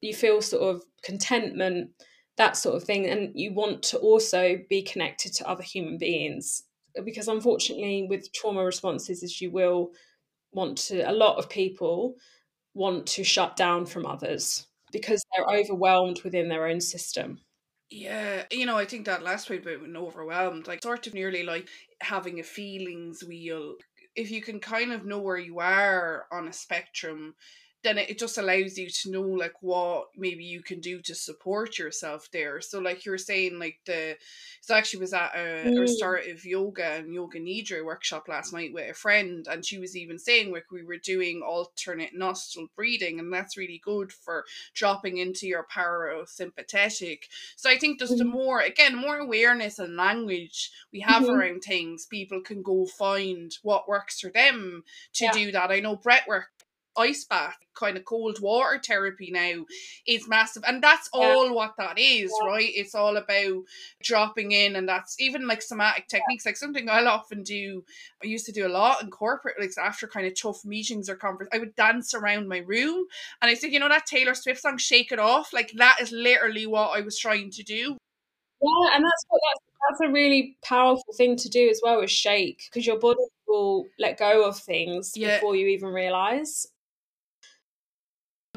[0.00, 1.90] you feel sort of contentment
[2.38, 3.06] that sort of thing.
[3.06, 6.62] And you want to also be connected to other human beings
[7.04, 9.90] because unfortunately with trauma responses as you will
[10.52, 12.14] want to a lot of people
[12.72, 17.40] want to shut down from others because they're overwhelmed within their own system
[17.90, 21.42] yeah, you know, I think that last point about being overwhelmed, like sort of nearly
[21.42, 21.68] like
[22.00, 23.76] having a feelings wheel.
[24.16, 27.34] If you can kind of know where you are on a spectrum,
[27.82, 31.78] then it just allows you to know like what maybe you can do to support
[31.78, 32.60] yourself there.
[32.60, 34.16] So like you were saying like the
[34.60, 35.76] so I actually was at a, mm.
[35.76, 39.96] a restorative yoga and yoga nidra workshop last night with a friend and she was
[39.96, 45.18] even saying like we were doing alternate nostril breathing and that's really good for dropping
[45.18, 47.24] into your parasympathetic.
[47.56, 48.18] So I think just mm.
[48.18, 51.32] the more again more awareness and language we have mm-hmm.
[51.32, 55.32] around things, people can go find what works for them to yeah.
[55.32, 55.72] do that.
[55.72, 56.46] I know breath work
[56.96, 59.64] ice bath kind of cold water therapy now
[60.06, 61.20] is massive and that's yeah.
[61.20, 62.48] all what that is yeah.
[62.48, 63.62] right it's all about
[64.02, 66.50] dropping in and that's even like somatic techniques yeah.
[66.50, 67.82] like something i'll often do
[68.22, 71.16] i used to do a lot in corporate like after kind of tough meetings or
[71.16, 73.06] conference i would dance around my room
[73.40, 76.12] and i said you know that taylor swift song shake it off like that is
[76.12, 77.96] literally what i was trying to do
[78.60, 82.10] yeah and that's what that's that's a really powerful thing to do as well is
[82.10, 85.36] shake because your body will let go of things yeah.
[85.36, 86.66] before you even realize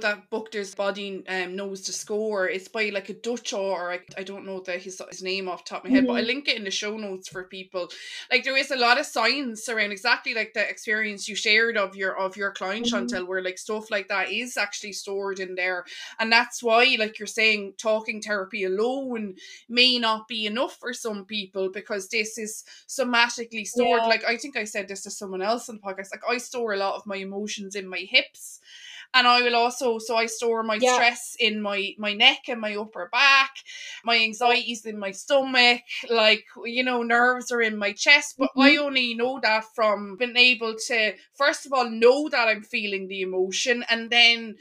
[0.01, 4.01] that book there's body um, knows the score it's by like a dutch or I,
[4.17, 6.07] I don't know the his, his name off top of my head mm-hmm.
[6.07, 6.27] but i mm-hmm.
[6.27, 7.87] link it in the show notes for people
[8.29, 11.95] like there is a lot of science around exactly like the experience you shared of
[11.95, 13.07] your of your client mm-hmm.
[13.07, 15.85] Chantelle where like stuff like that is actually stored in there
[16.19, 19.35] and that's why like you're saying talking therapy alone
[19.69, 24.07] may not be enough for some people because this is somatically stored yeah.
[24.07, 26.73] like i think i said this to someone else on the podcast like i store
[26.73, 28.59] a lot of my emotions in my hips
[29.13, 30.93] and I will also so I store my yeah.
[30.93, 33.51] stress in my my neck and my upper back,
[34.03, 38.35] my anxieties in my stomach, like you know nerves are in my chest.
[38.37, 38.61] But mm-hmm.
[38.61, 43.07] I only know that from being able to first of all know that I'm feeling
[43.07, 44.55] the emotion, and then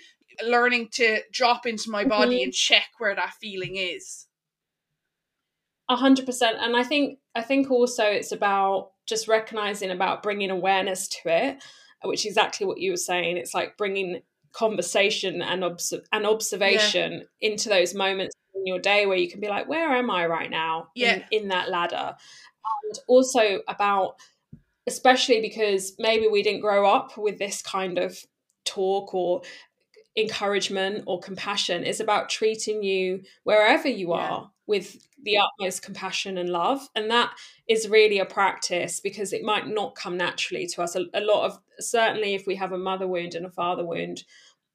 [0.45, 2.45] learning to drop into my body mm-hmm.
[2.45, 4.27] and check where that feeling is.
[5.89, 10.51] A hundred percent, and I think I think also it's about just recognizing about bringing
[10.51, 11.63] awareness to it
[12.05, 14.21] which is exactly what you were saying it's like bringing
[14.55, 17.51] conversation and obs- and observation yeah.
[17.51, 20.51] into those moments in your day where you can be like where am i right
[20.51, 21.23] now yeah.
[21.31, 22.15] in, in that ladder
[22.85, 24.15] and also about
[24.87, 28.19] especially because maybe we didn't grow up with this kind of
[28.65, 29.43] talk or
[30.17, 34.21] encouragement or compassion is about treating you wherever you yeah.
[34.21, 37.33] are with the utmost compassion and love and that
[37.69, 40.97] is really a practice because it might not come naturally to us.
[40.97, 44.25] A, a lot of certainly if we have a mother wound and a father wound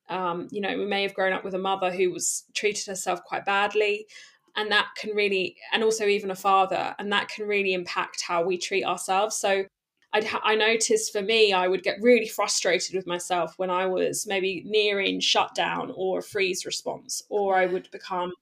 [0.09, 3.23] um, you know we may have grown up with a mother who was treated herself
[3.23, 4.07] quite badly
[4.55, 8.43] and that can really and also even a father and that can really impact how
[8.43, 9.35] we treat ourselves.
[9.37, 9.65] So
[10.11, 14.25] I'd, I noticed for me, I would get really frustrated with myself when I was
[14.25, 18.33] maybe nearing shutdown or a freeze response, or I would become,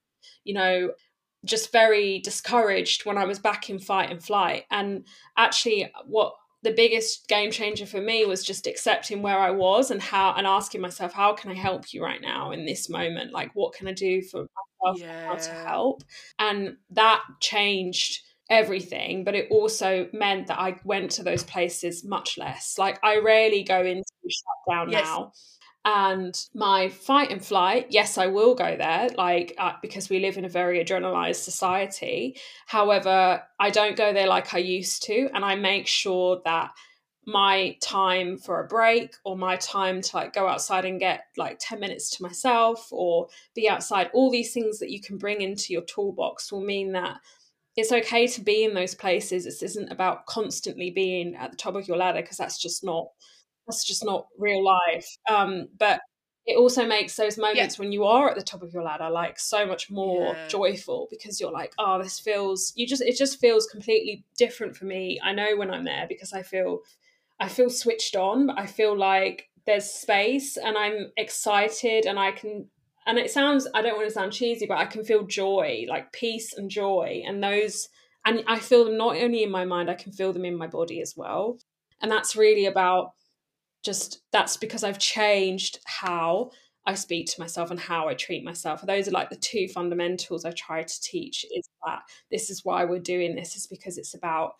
[0.43, 0.91] you know,
[1.45, 4.65] just very discouraged when I was back in fight and flight.
[4.71, 5.06] And
[5.38, 10.01] actually, what the biggest game changer for me was just accepting where I was and
[10.01, 13.32] how and asking myself, how can I help you right now in this moment?
[13.32, 14.47] Like, what can I do for
[14.84, 15.36] myself yeah.
[15.36, 16.03] to help?
[16.39, 22.38] And that changed everything, but it also meant that I went to those places much
[22.38, 22.78] less.
[22.78, 25.05] Like I rarely go into shutdown yes.
[25.05, 25.32] now.
[25.90, 30.38] And my fight and flight, yes, I will go there, like uh, because we live
[30.38, 32.36] in a very adrenalized society.
[32.66, 36.72] However, I don't go there like I used to, and I make sure that
[37.26, 41.58] my time for a break or my time to like go outside and get like
[41.62, 45.72] 10 minutes to myself or be outside all these things that you can bring into
[45.72, 47.16] your toolbox will mean that
[47.78, 49.46] it's okay to be in those places.
[49.46, 53.08] This isn't about constantly being at the top of your ladder because that's just not
[53.68, 55.07] that's just not real life.
[55.30, 56.01] Um, but
[56.47, 57.84] it also makes those moments yeah.
[57.84, 60.47] when you are at the top of your ladder like so much more yeah.
[60.47, 64.86] joyful because you're like oh this feels you just it just feels completely different for
[64.86, 66.80] me i know when i'm there because i feel
[67.39, 72.65] i feel switched on i feel like there's space and i'm excited and i can
[73.05, 76.11] and it sounds i don't want to sound cheesy but i can feel joy like
[76.13, 77.89] peace and joy and those
[78.26, 80.68] and i feel them not only in my mind i can feel them in my
[80.68, 81.57] body as well
[82.01, 83.11] and that's really about
[83.84, 86.51] just that's because I've changed how
[86.88, 88.82] I speak to myself and how I treat myself.
[88.82, 91.99] Those are like the two fundamentals I try to teach is that
[92.32, 94.53] this is why we're doing this is because it's about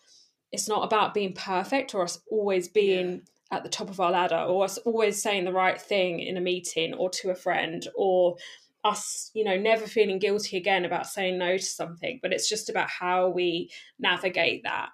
[0.52, 3.56] it's not about being perfect or us always being yeah.
[3.56, 6.40] at the top of our ladder or us always saying the right thing in a
[6.40, 8.36] meeting or to a friend or
[8.84, 12.70] us you know never feeling guilty again about saying no to something but it's just
[12.70, 14.90] about how we navigate that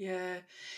[0.00, 0.36] yeah.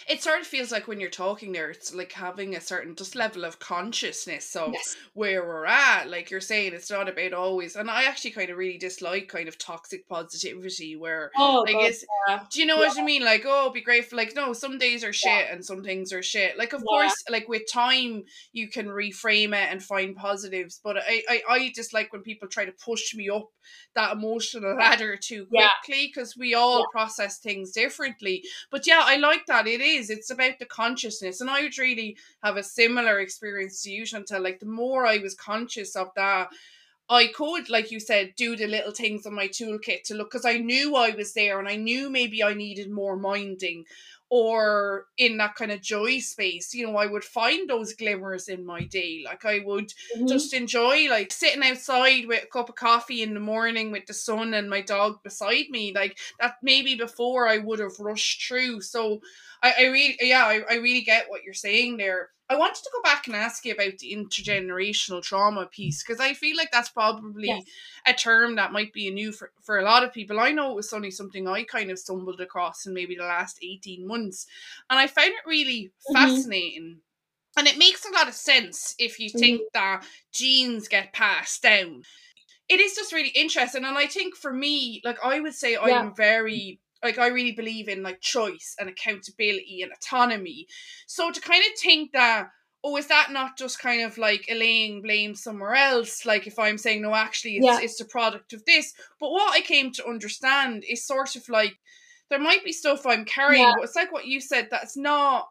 [0.08, 3.14] It sort of feels like when you're talking there, it's like having a certain just
[3.14, 4.96] level of consciousness of yes.
[5.14, 6.10] where we're at.
[6.10, 7.76] Like you're saying, it's not about always.
[7.76, 12.04] And I actually kind of really dislike kind of toxic positivity where, oh, like, is,
[12.26, 12.40] yeah.
[12.50, 12.88] do you know yeah.
[12.88, 13.24] what I mean?
[13.24, 14.16] Like, oh, be grateful.
[14.16, 15.52] Like, no, some days are shit yeah.
[15.52, 16.58] and some things are shit.
[16.58, 20.80] Like, of course, like with time, you can reframe it and find positives.
[20.82, 23.50] But I, I, I just like when people try to push me up
[23.94, 28.42] that emotional ladder too quickly because we all process things differently.
[28.68, 29.66] But yeah, I like that.
[29.66, 30.08] It is.
[30.08, 31.42] It's about the consciousness.
[31.42, 34.42] And I would really have a similar experience to you, Chantelle.
[34.42, 36.48] Like the more I was conscious of that,
[37.10, 40.46] I could, like you said, do the little things on my toolkit to look because
[40.46, 43.84] I knew I was there and I knew maybe I needed more minding
[44.34, 48.64] or in that kind of joy space you know i would find those glimmers in
[48.64, 50.26] my day like i would mm-hmm.
[50.26, 54.14] just enjoy like sitting outside with a cup of coffee in the morning with the
[54.14, 58.80] sun and my dog beside me like that maybe before i would have rushed through
[58.80, 59.20] so
[59.62, 62.90] i, I really yeah I, I really get what you're saying there I wanted to
[62.92, 66.90] go back and ask you about the intergenerational trauma piece because I feel like that's
[66.90, 67.64] probably yes.
[68.06, 70.38] a term that might be new for, for a lot of people.
[70.38, 73.58] I know it was only something I kind of stumbled across in maybe the last
[73.62, 74.46] 18 months.
[74.90, 76.14] And I found it really mm-hmm.
[76.14, 76.98] fascinating.
[77.56, 79.38] And it makes a lot of sense if you mm-hmm.
[79.38, 82.02] think that genes get passed down.
[82.68, 83.86] It is just really interesting.
[83.86, 85.80] And I think for me, like I would say yeah.
[85.80, 90.66] I'm very like I really believe in like choice and accountability and autonomy.
[91.06, 92.48] So to kind of think that
[92.84, 96.78] oh is that not just kind of like laying blame somewhere else like if i'm
[96.78, 97.80] saying no actually it's, yeah.
[97.80, 101.74] it's a product of this but what i came to understand is sort of like
[102.30, 103.72] there might be stuff i'm carrying yeah.
[103.76, 105.48] but it's like what you said that's not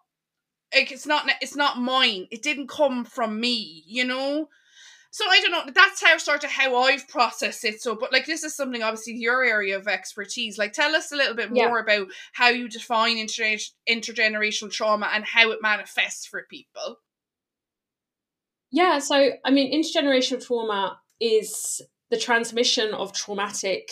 [0.76, 4.48] like it's not it's not mine it didn't come from me you know
[5.14, 5.74] so I don't know.
[5.74, 7.82] That's how sort of how I've processed it.
[7.82, 10.58] So, but like this is something obviously your area of expertise.
[10.58, 11.96] Like, tell us a little bit more yeah.
[11.96, 13.58] about how you define inter-
[13.90, 17.00] intergenerational trauma and how it manifests for people.
[18.72, 19.00] Yeah.
[19.00, 23.92] So, I mean, intergenerational trauma is the transmission of traumatic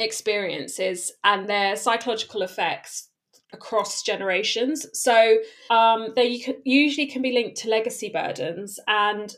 [0.00, 3.08] experiences and their psychological effects
[3.52, 4.84] across generations.
[4.94, 5.36] So
[5.70, 9.32] um, they usually can be linked to legacy burdens and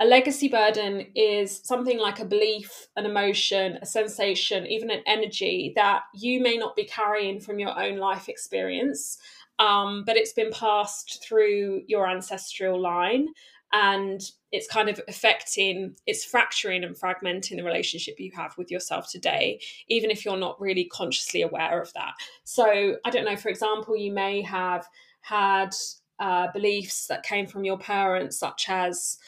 [0.00, 5.72] a legacy burden is something like a belief, an emotion, a sensation, even an energy
[5.76, 9.18] that you may not be carrying from your own life experience,
[9.58, 13.28] um, but it's been passed through your ancestral line
[13.74, 14.22] and
[14.52, 19.60] it's kind of affecting, it's fracturing and fragmenting the relationship you have with yourself today,
[19.88, 22.14] even if you're not really consciously aware of that.
[22.44, 24.88] So, I don't know, for example, you may have
[25.20, 25.70] had
[26.18, 29.18] uh, beliefs that came from your parents, such as,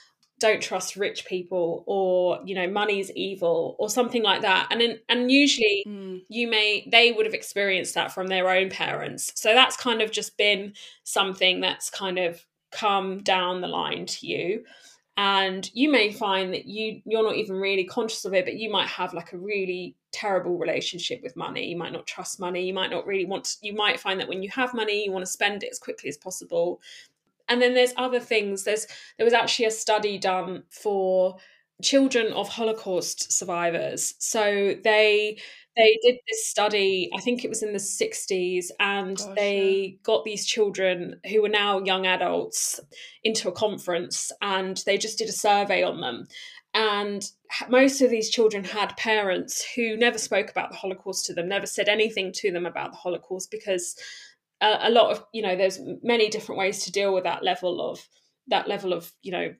[0.42, 4.66] don't trust rich people or you know money's evil or something like that.
[4.70, 6.20] And in, and usually mm.
[6.28, 9.32] you may they would have experienced that from their own parents.
[9.36, 10.74] So that's kind of just been
[11.04, 14.64] something that's kind of come down the line to you.
[15.16, 18.68] And you may find that you you're not even really conscious of it but you
[18.68, 21.68] might have like a really terrible relationship with money.
[21.68, 22.66] You might not trust money.
[22.66, 25.12] You might not really want to, you might find that when you have money you
[25.12, 26.80] want to spend it as quickly as possible
[27.48, 28.64] and then there's other things.
[28.64, 28.86] There's
[29.18, 31.36] there was actually a study done for
[31.82, 34.14] children of holocaust survivors.
[34.18, 35.38] So they
[35.76, 39.96] they did this study i think it was in the 60s and Gosh, they yeah.
[40.02, 42.78] got these children who were now young adults
[43.24, 46.26] into a conference and they just did a survey on them.
[46.74, 47.22] And
[47.68, 51.66] most of these children had parents who never spoke about the holocaust to them never
[51.66, 53.94] said anything to them about the holocaust because
[54.62, 57.90] a, a lot of you know there's many different ways to deal with that level
[57.90, 58.00] of
[58.46, 59.52] that level of you know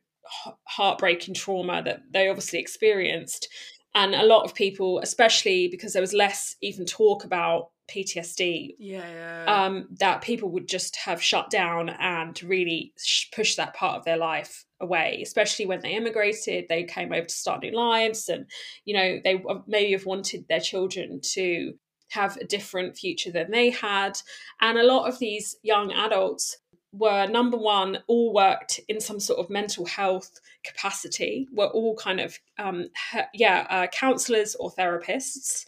[0.69, 3.49] heartbreaking trauma that they obviously experienced
[3.95, 9.05] And a lot of people, especially because there was less even talk about PTSD, Yeah,
[9.11, 9.65] yeah.
[9.65, 14.05] um, that people would just have shut down and really sh- push that part of
[14.05, 16.67] their life away, especially when they immigrated.
[16.69, 18.47] They came over to start new lives, and
[18.87, 21.75] you know they w- maybe have wanted their children to
[22.13, 24.19] have a different future than they had.
[24.61, 26.59] And a lot of these young adults
[26.93, 31.49] were number one, all worked in some sort of mental health capacity.
[31.53, 32.89] Were all kind of um,
[33.33, 35.65] yeah, uh, counselors or therapists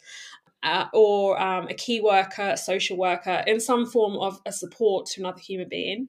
[0.62, 5.06] uh, or um, a key worker, a social worker, in some form of a support
[5.06, 6.08] to another human being.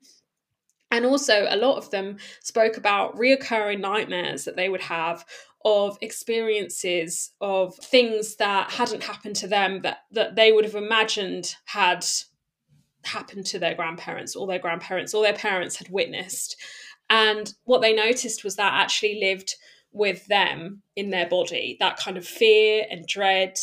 [0.92, 5.26] And also, a lot of them spoke about reoccurring nightmares that they would have
[5.66, 11.55] of experiences of things that hadn't happened to them that, that they would have imagined
[11.66, 12.05] had
[13.03, 16.55] happened to their grandparents or their grandparents or their parents had witnessed.
[17.09, 19.55] And what they noticed was that actually lived
[19.91, 23.57] with them in their body, that kind of fear and dread.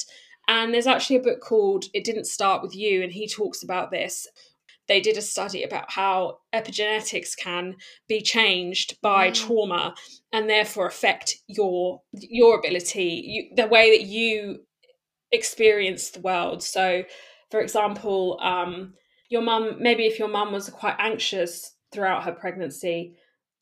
[0.48, 3.92] And there's actually a book called It Didn't Start With You, and he talks about
[3.92, 4.26] this.
[4.88, 7.76] They did a study about how epigenetics can
[8.08, 9.34] be changed by Mm.
[9.34, 9.94] trauma
[10.32, 14.64] and therefore affect your your ability, you, the way that you
[15.30, 16.62] experience the world.
[16.62, 17.04] So,
[17.50, 18.94] for example, um,
[19.28, 23.14] your mum, maybe if your mum was quite anxious throughout her pregnancy,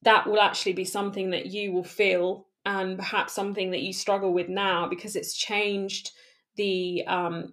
[0.02, 4.32] that will actually be something that you will feel and perhaps something that you struggle
[4.32, 6.10] with now because it's changed
[6.56, 7.52] the um,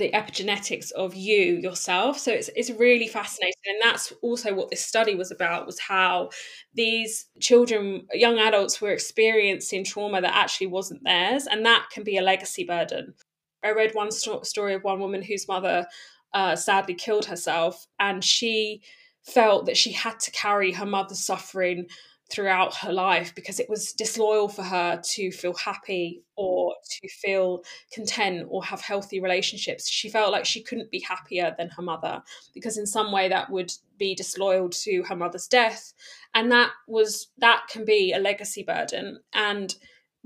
[0.00, 2.18] the epigenetics of you yourself.
[2.18, 3.54] So it's it's really fascinating.
[3.66, 6.30] And that's also what this study was about was how
[6.74, 11.46] these children young adults were experiencing trauma that actually wasn't theirs.
[11.46, 13.14] And that can be a legacy burden.
[13.62, 15.86] I read one sto- story of one woman whose mother
[16.34, 17.86] uh, sadly killed herself.
[18.00, 18.82] And she
[19.22, 21.86] felt that she had to carry her mother's suffering
[22.30, 27.62] throughout her life because it was disloyal for her to feel happy or to feel
[27.92, 29.88] content or have healthy relationships.
[29.88, 32.22] She felt like she couldn't be happier than her mother
[32.54, 35.92] because in some way that would be disloyal to her mother's death.
[36.34, 39.20] And that was that can be a legacy burden.
[39.34, 39.74] And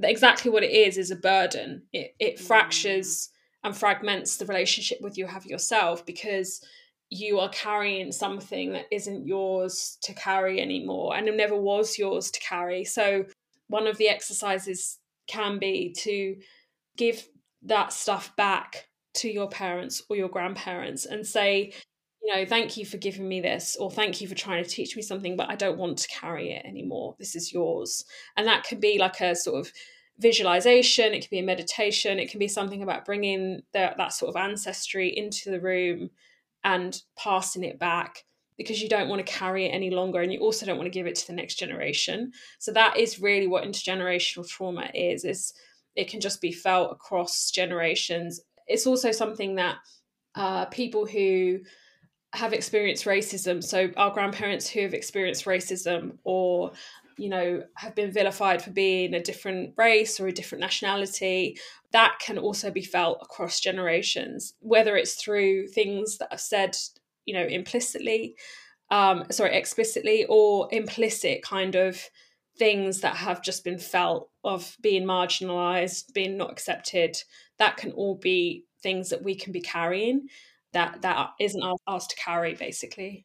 [0.03, 1.83] exactly what it is is a burden.
[1.93, 2.41] It it mm.
[2.41, 3.31] fractures
[3.63, 6.61] and fragments the relationship with you have yourself because
[7.15, 12.31] you are carrying something that isn't yours to carry anymore and it never was yours
[12.33, 12.85] to carry.
[12.85, 13.27] So,
[13.69, 16.37] one of the exercises can be to
[16.97, 17.27] give
[17.63, 21.73] that stuff back to your parents or your grandparents and say,
[22.23, 24.97] you know, thank you for giving me this, or thank you for trying to teach
[24.97, 27.15] me something, but I don't want to carry it anymore.
[27.19, 28.05] This is yours.
[28.37, 29.73] And that can be like a sort of
[30.19, 34.35] visualization, it can be a meditation, it can be something about bringing the, that sort
[34.35, 36.11] of ancestry into the room
[36.65, 38.25] and passing it back
[38.57, 40.97] because you don't want to carry it any longer and you also don't want to
[40.97, 42.33] give it to the next generation.
[42.59, 45.53] So that is really what intergenerational trauma is is
[45.97, 48.41] it can just be felt across generations.
[48.67, 49.77] It's also something that
[50.35, 51.61] uh, people who
[52.33, 56.73] have experienced racism so our grandparents who have experienced racism or
[57.17, 61.57] you know have been vilified for being a different race or a different nationality
[61.93, 66.77] that can also be felt across generations whether it's through things that are said
[67.27, 68.37] you know implicitly
[68.91, 72.09] um sorry explicitly or implicit kind of
[72.57, 77.17] things that have just been felt of being marginalized being not accepted
[77.59, 80.29] that can all be things that we can be carrying
[80.75, 83.25] that that isn't ours to carry basically.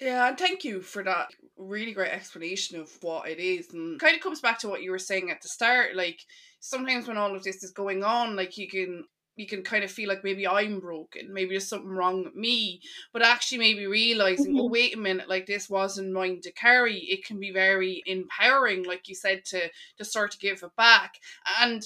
[0.00, 3.72] Yeah, and thank you for that really great explanation of what it is.
[3.72, 5.94] And kind of comes back to what you were saying at the start.
[5.94, 6.24] Like
[6.60, 9.90] sometimes when all of this is going on, like you can you can kind of
[9.90, 12.80] feel like maybe I'm broken, maybe there's something wrong with me.
[13.12, 14.70] But actually maybe realizing, oh Mhm.
[14.70, 19.08] wait a minute, like this wasn't mine to carry, it can be very empowering, like
[19.08, 21.18] you said, to to start to give it back.
[21.60, 21.82] And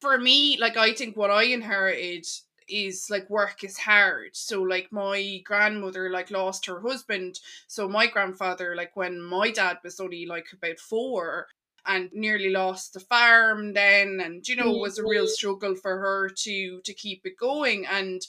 [0.00, 2.26] for me, like I think what I inherited
[2.68, 4.30] is like work is hard.
[4.34, 7.40] So like my grandmother like lost her husband.
[7.66, 11.48] So my grandfather like when my dad was only like about four
[11.86, 15.74] and nearly lost the farm then and you know it mm, was a real struggle
[15.74, 17.86] for her to to keep it going.
[17.86, 18.22] And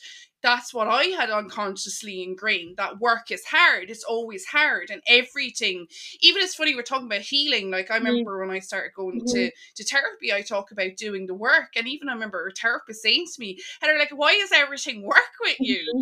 [0.45, 3.89] that's what I had unconsciously ingrained that work is hard.
[3.89, 5.87] It's always hard, and everything.
[6.21, 7.71] Even it's funny we're talking about healing.
[7.71, 7.99] Like I Mm.
[7.99, 11.87] remember when I started going to to therapy, I talk about doing the work, and
[11.87, 15.33] even I remember a therapist saying to me, "And they're like, why is everything work
[15.41, 15.93] with you?"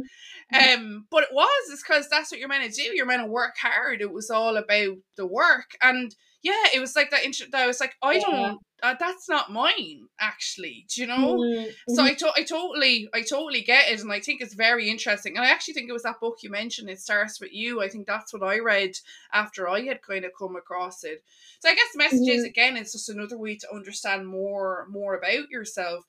[0.54, 2.96] Um, but it was it's because that's what you're meant to do.
[2.96, 4.02] You're meant to work hard.
[4.02, 7.24] It was all about the work, and yeah, it was like that.
[7.52, 8.20] That I was like, I Yeah.
[8.20, 8.62] don't.
[8.84, 10.86] Uh, that's not mine, actually.
[10.90, 11.40] Do you know?
[11.40, 12.10] Mm, So mhm.
[12.10, 15.38] I, to- I totally, I totally get it, and I think it's very interesting.
[15.38, 16.90] And I actually think it was that book you mentioned.
[16.90, 17.82] It starts with you.
[17.82, 18.98] I think that's what I read
[19.32, 21.24] after I had kind of come across it.
[21.62, 22.50] So I guess the message is Mhm.
[22.50, 26.06] again, it's just another way to understand more, more about yourself.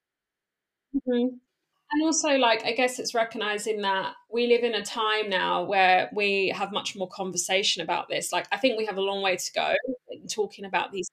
[0.93, 1.41] Mhm.
[1.93, 6.11] And also, like, I guess it's recognizing that we live in a time now where
[6.13, 8.33] we have much more conversation about this.
[8.33, 9.75] Like, I think we have a long way to go
[10.29, 11.09] talking about these,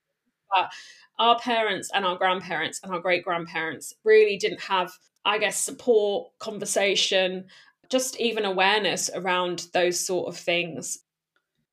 [0.50, 0.70] but
[1.18, 4.92] our parents and our grandparents and our great grandparents really didn't have,
[5.24, 7.46] I guess, support, conversation,
[7.88, 10.98] just even awareness around those sort of things.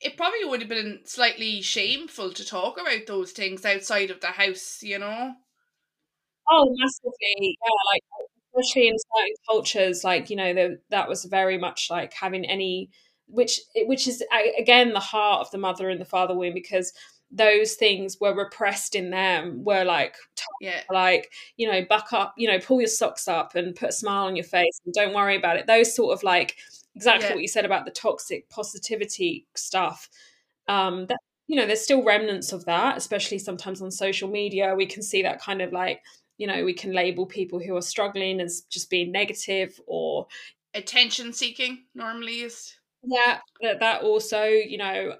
[0.01, 4.27] It probably would have been slightly shameful to talk about those things outside of the
[4.27, 5.35] house, you know.
[6.49, 7.57] Oh, massively.
[7.61, 8.03] Yeah, like
[8.57, 12.89] especially in certain cultures, like you know, the, that was very much like having any,
[13.27, 14.23] which which is
[14.57, 16.93] again the heart of the mother and the father womb because
[17.31, 19.63] those things were repressed in them.
[19.63, 20.15] Were like
[20.59, 23.93] Yeah, like you know, buck up, you know, pull your socks up and put a
[23.93, 25.67] smile on your face and don't worry about it.
[25.67, 26.57] Those sort of like
[26.95, 27.35] exactly Yeah.
[27.35, 30.09] what you said about the toxic positivity stuff.
[30.67, 31.17] Um, that
[31.47, 34.75] you know, there's still remnants of that, especially sometimes on social media.
[34.75, 36.01] We can see that kind of like
[36.37, 40.27] you know, we can label people who are struggling as just being negative or
[40.73, 42.75] attention seeking normally is.
[43.03, 45.15] yeah, that, that also, you know,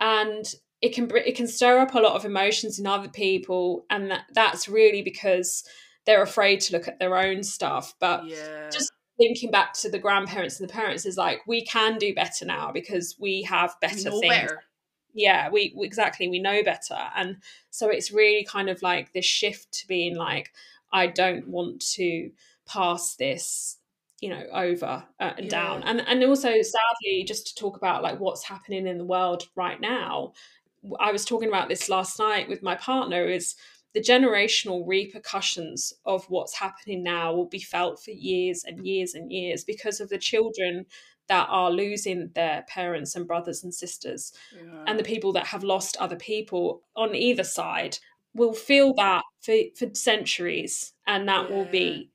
[0.00, 0.44] and
[0.80, 4.24] it can it can stir up a lot of emotions in other people, and that,
[4.32, 5.64] that's really because
[6.06, 7.94] they're afraid to look at their own stuff.
[8.00, 11.98] But Yeah, just thinking back to the grandparents and the parents is like we can
[11.98, 14.28] do better now because we have better things.
[14.28, 14.62] better.
[15.12, 16.98] yeah we we- exactly we know better.
[17.16, 17.38] And
[17.70, 20.52] so it's really kind of like this shift to being like
[20.92, 22.30] i don't want to
[22.66, 23.76] pass this
[24.20, 25.82] you know over uh, and down.
[25.84, 29.80] And and also sadly just to talk about like what's happening in the world right
[29.80, 30.32] now
[31.00, 33.54] i was talking about this last night with my partner is
[33.94, 39.32] the generational repercussions of what's happening now will be felt for years and years and
[39.32, 40.84] years because of the children
[41.28, 44.32] that are losing their parents and brothers and sisters.
[44.54, 44.84] Yeah.
[44.86, 47.98] and the people that have lost other people on either side
[48.34, 52.10] will feel that for, for centuries and that will be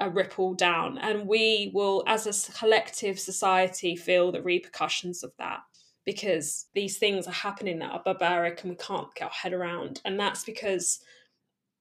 [0.00, 0.98] a ripple down.
[0.98, 5.60] And we will as a collective society feel the repercussions of that
[6.08, 10.00] because these things are happening that are barbaric and we can't get our head around.
[10.06, 11.00] And that's because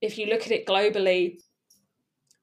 [0.02, 1.38] if you look at it globally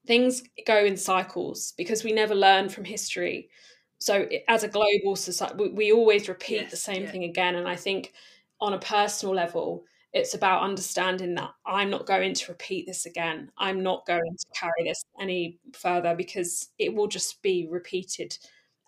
[0.07, 3.51] things go in cycles because we never learn from history.
[3.99, 7.11] So as a global society we, we always repeat the same yeah.
[7.11, 7.53] thing again.
[7.53, 8.13] And i think
[8.59, 13.51] on a personal level it's about understanding that i'm not going to repeat this again.
[13.59, 18.35] I'm not going to carry this any further because it will just be repeated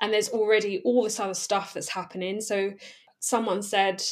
[0.01, 2.41] and there's already all this other stuff that's happening.
[2.41, 2.73] So
[3.19, 4.03] someone said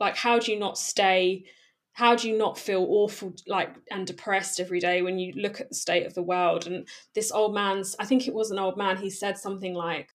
[0.00, 1.44] like how do you not stay?
[1.92, 5.70] How do you not feel awful like and depressed every day when you look at
[5.70, 6.66] the state of the world?
[6.66, 10.10] And this old man's i think it was an old man he said something like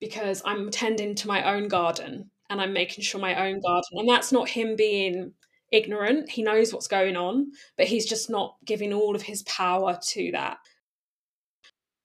[0.00, 4.08] because i'm tending to my own garden and i'm making sure my own garden and
[4.08, 5.32] that's not him being
[5.70, 9.98] ignorant he knows what's going on but he's just not giving all of his power
[10.02, 10.56] to that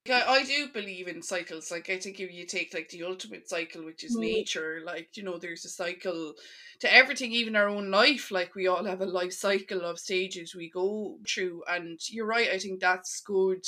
[0.09, 1.71] I, I do believe in cycles.
[1.71, 4.19] Like I think if you take like the ultimate cycle, which is Mm.
[4.19, 6.35] nature, like you know, there's a cycle
[6.79, 8.29] to everything, even our own life.
[8.31, 12.49] Like we all have a life cycle of stages we go through, and you're right.
[12.49, 13.65] I think that's good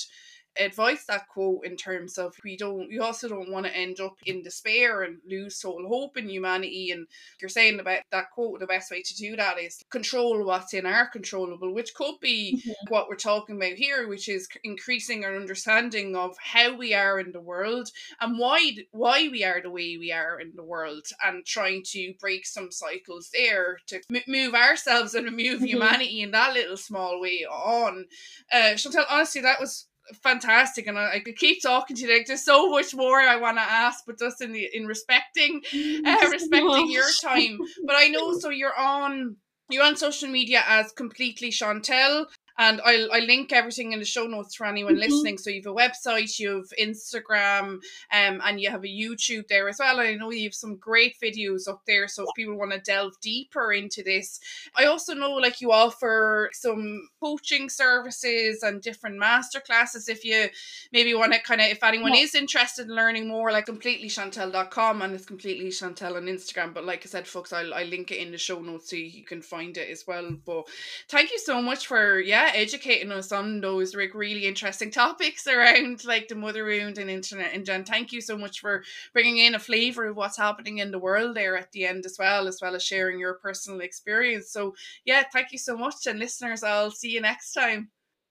[0.59, 4.15] advice that quote in terms of we don't we also don't want to end up
[4.25, 7.07] in despair and lose all hope in humanity and
[7.41, 10.85] you're saying about that quote the best way to do that is control what's in
[10.85, 16.15] our controllable which could be what we're talking about here, which is increasing our understanding
[16.15, 17.89] of how we are in the world
[18.21, 22.13] and why why we are the way we are in the world, and trying to
[22.19, 25.67] break some cycles there to m- move ourselves and move Mhm.
[25.67, 28.05] humanity in that little small way on.
[28.51, 29.87] Uh, Chantelle, honestly, that was
[30.23, 32.13] fantastic, and I, I could keep talking to you.
[32.13, 35.61] Like, there's so much more I want to ask, but just in the in respecting
[36.05, 37.59] uh, respecting your time.
[37.85, 39.37] But I know so you're on
[39.69, 42.27] you're on social media as completely Chantelle.
[42.57, 44.99] And I'll, I'll link everything in the show notes for anyone Mhm.
[44.99, 45.37] listening.
[45.37, 47.81] So you have a website, you have Instagram,
[48.11, 49.99] um, and you have a YouTube there as well.
[49.99, 52.07] And I know you have some great videos up there.
[52.07, 54.39] So if people want to delve deeper into this,
[54.75, 60.07] I also know like you offer some coaching services and different master classes.
[60.07, 60.49] If you
[60.91, 62.21] maybe want to kind of, if anyone Yeah.
[62.21, 66.73] is interested in learning more, like completelychantelle.com and it's completely Chantelle on Instagram.
[66.73, 69.23] But like I said, folks, I'll, I'll link it in the show notes so you
[69.23, 70.31] can find it as well.
[70.45, 70.67] But
[71.09, 75.47] thank you so much for, yeah, yeah, educating us on those like really interesting topics
[75.47, 77.53] around like the mother wound and internet.
[77.53, 78.83] And Jen, thank you so much for
[79.13, 82.17] bringing in a flavor of what's happening in the world there at the end as
[82.19, 84.51] well, as well as sharing your personal experience.
[84.51, 84.75] So
[85.05, 87.89] yeah, thank you so much, and listeners, I'll see you next time.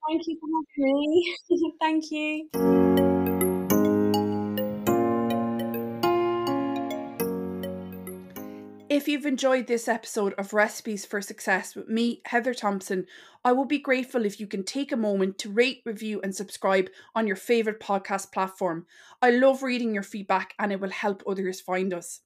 [0.08, 0.48] Thank you for
[0.78, 1.36] having me.
[1.80, 3.40] thank you.
[8.94, 13.06] If you've enjoyed this episode of Recipes for Success with me, Heather Thompson,
[13.44, 16.88] I will be grateful if you can take a moment to rate, review, and subscribe
[17.12, 18.86] on your favourite podcast platform.
[19.20, 22.20] I love reading your feedback and it will help others find us.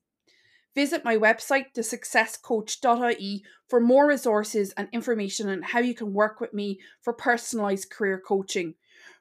[0.74, 6.52] Visit my website, thesuccesscoach.ie, for more resources and information on how you can work with
[6.52, 8.74] me for personalised career coaching.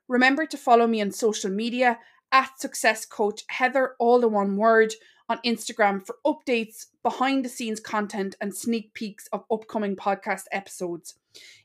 [0.09, 4.93] Remember to follow me on social media at Success Coach Heather, all the one word
[5.29, 11.15] on Instagram for updates, behind the scenes content, and sneak peeks of upcoming podcast episodes.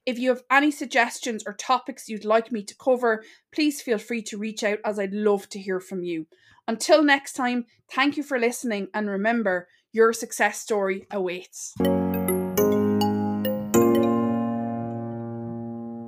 [0.05, 4.23] If you have any suggestions or topics you'd like me to cover, please feel free
[4.23, 6.27] to reach out as I'd love to hear from you.
[6.67, 11.75] Until next time, thank you for listening and remember, your success story awaits.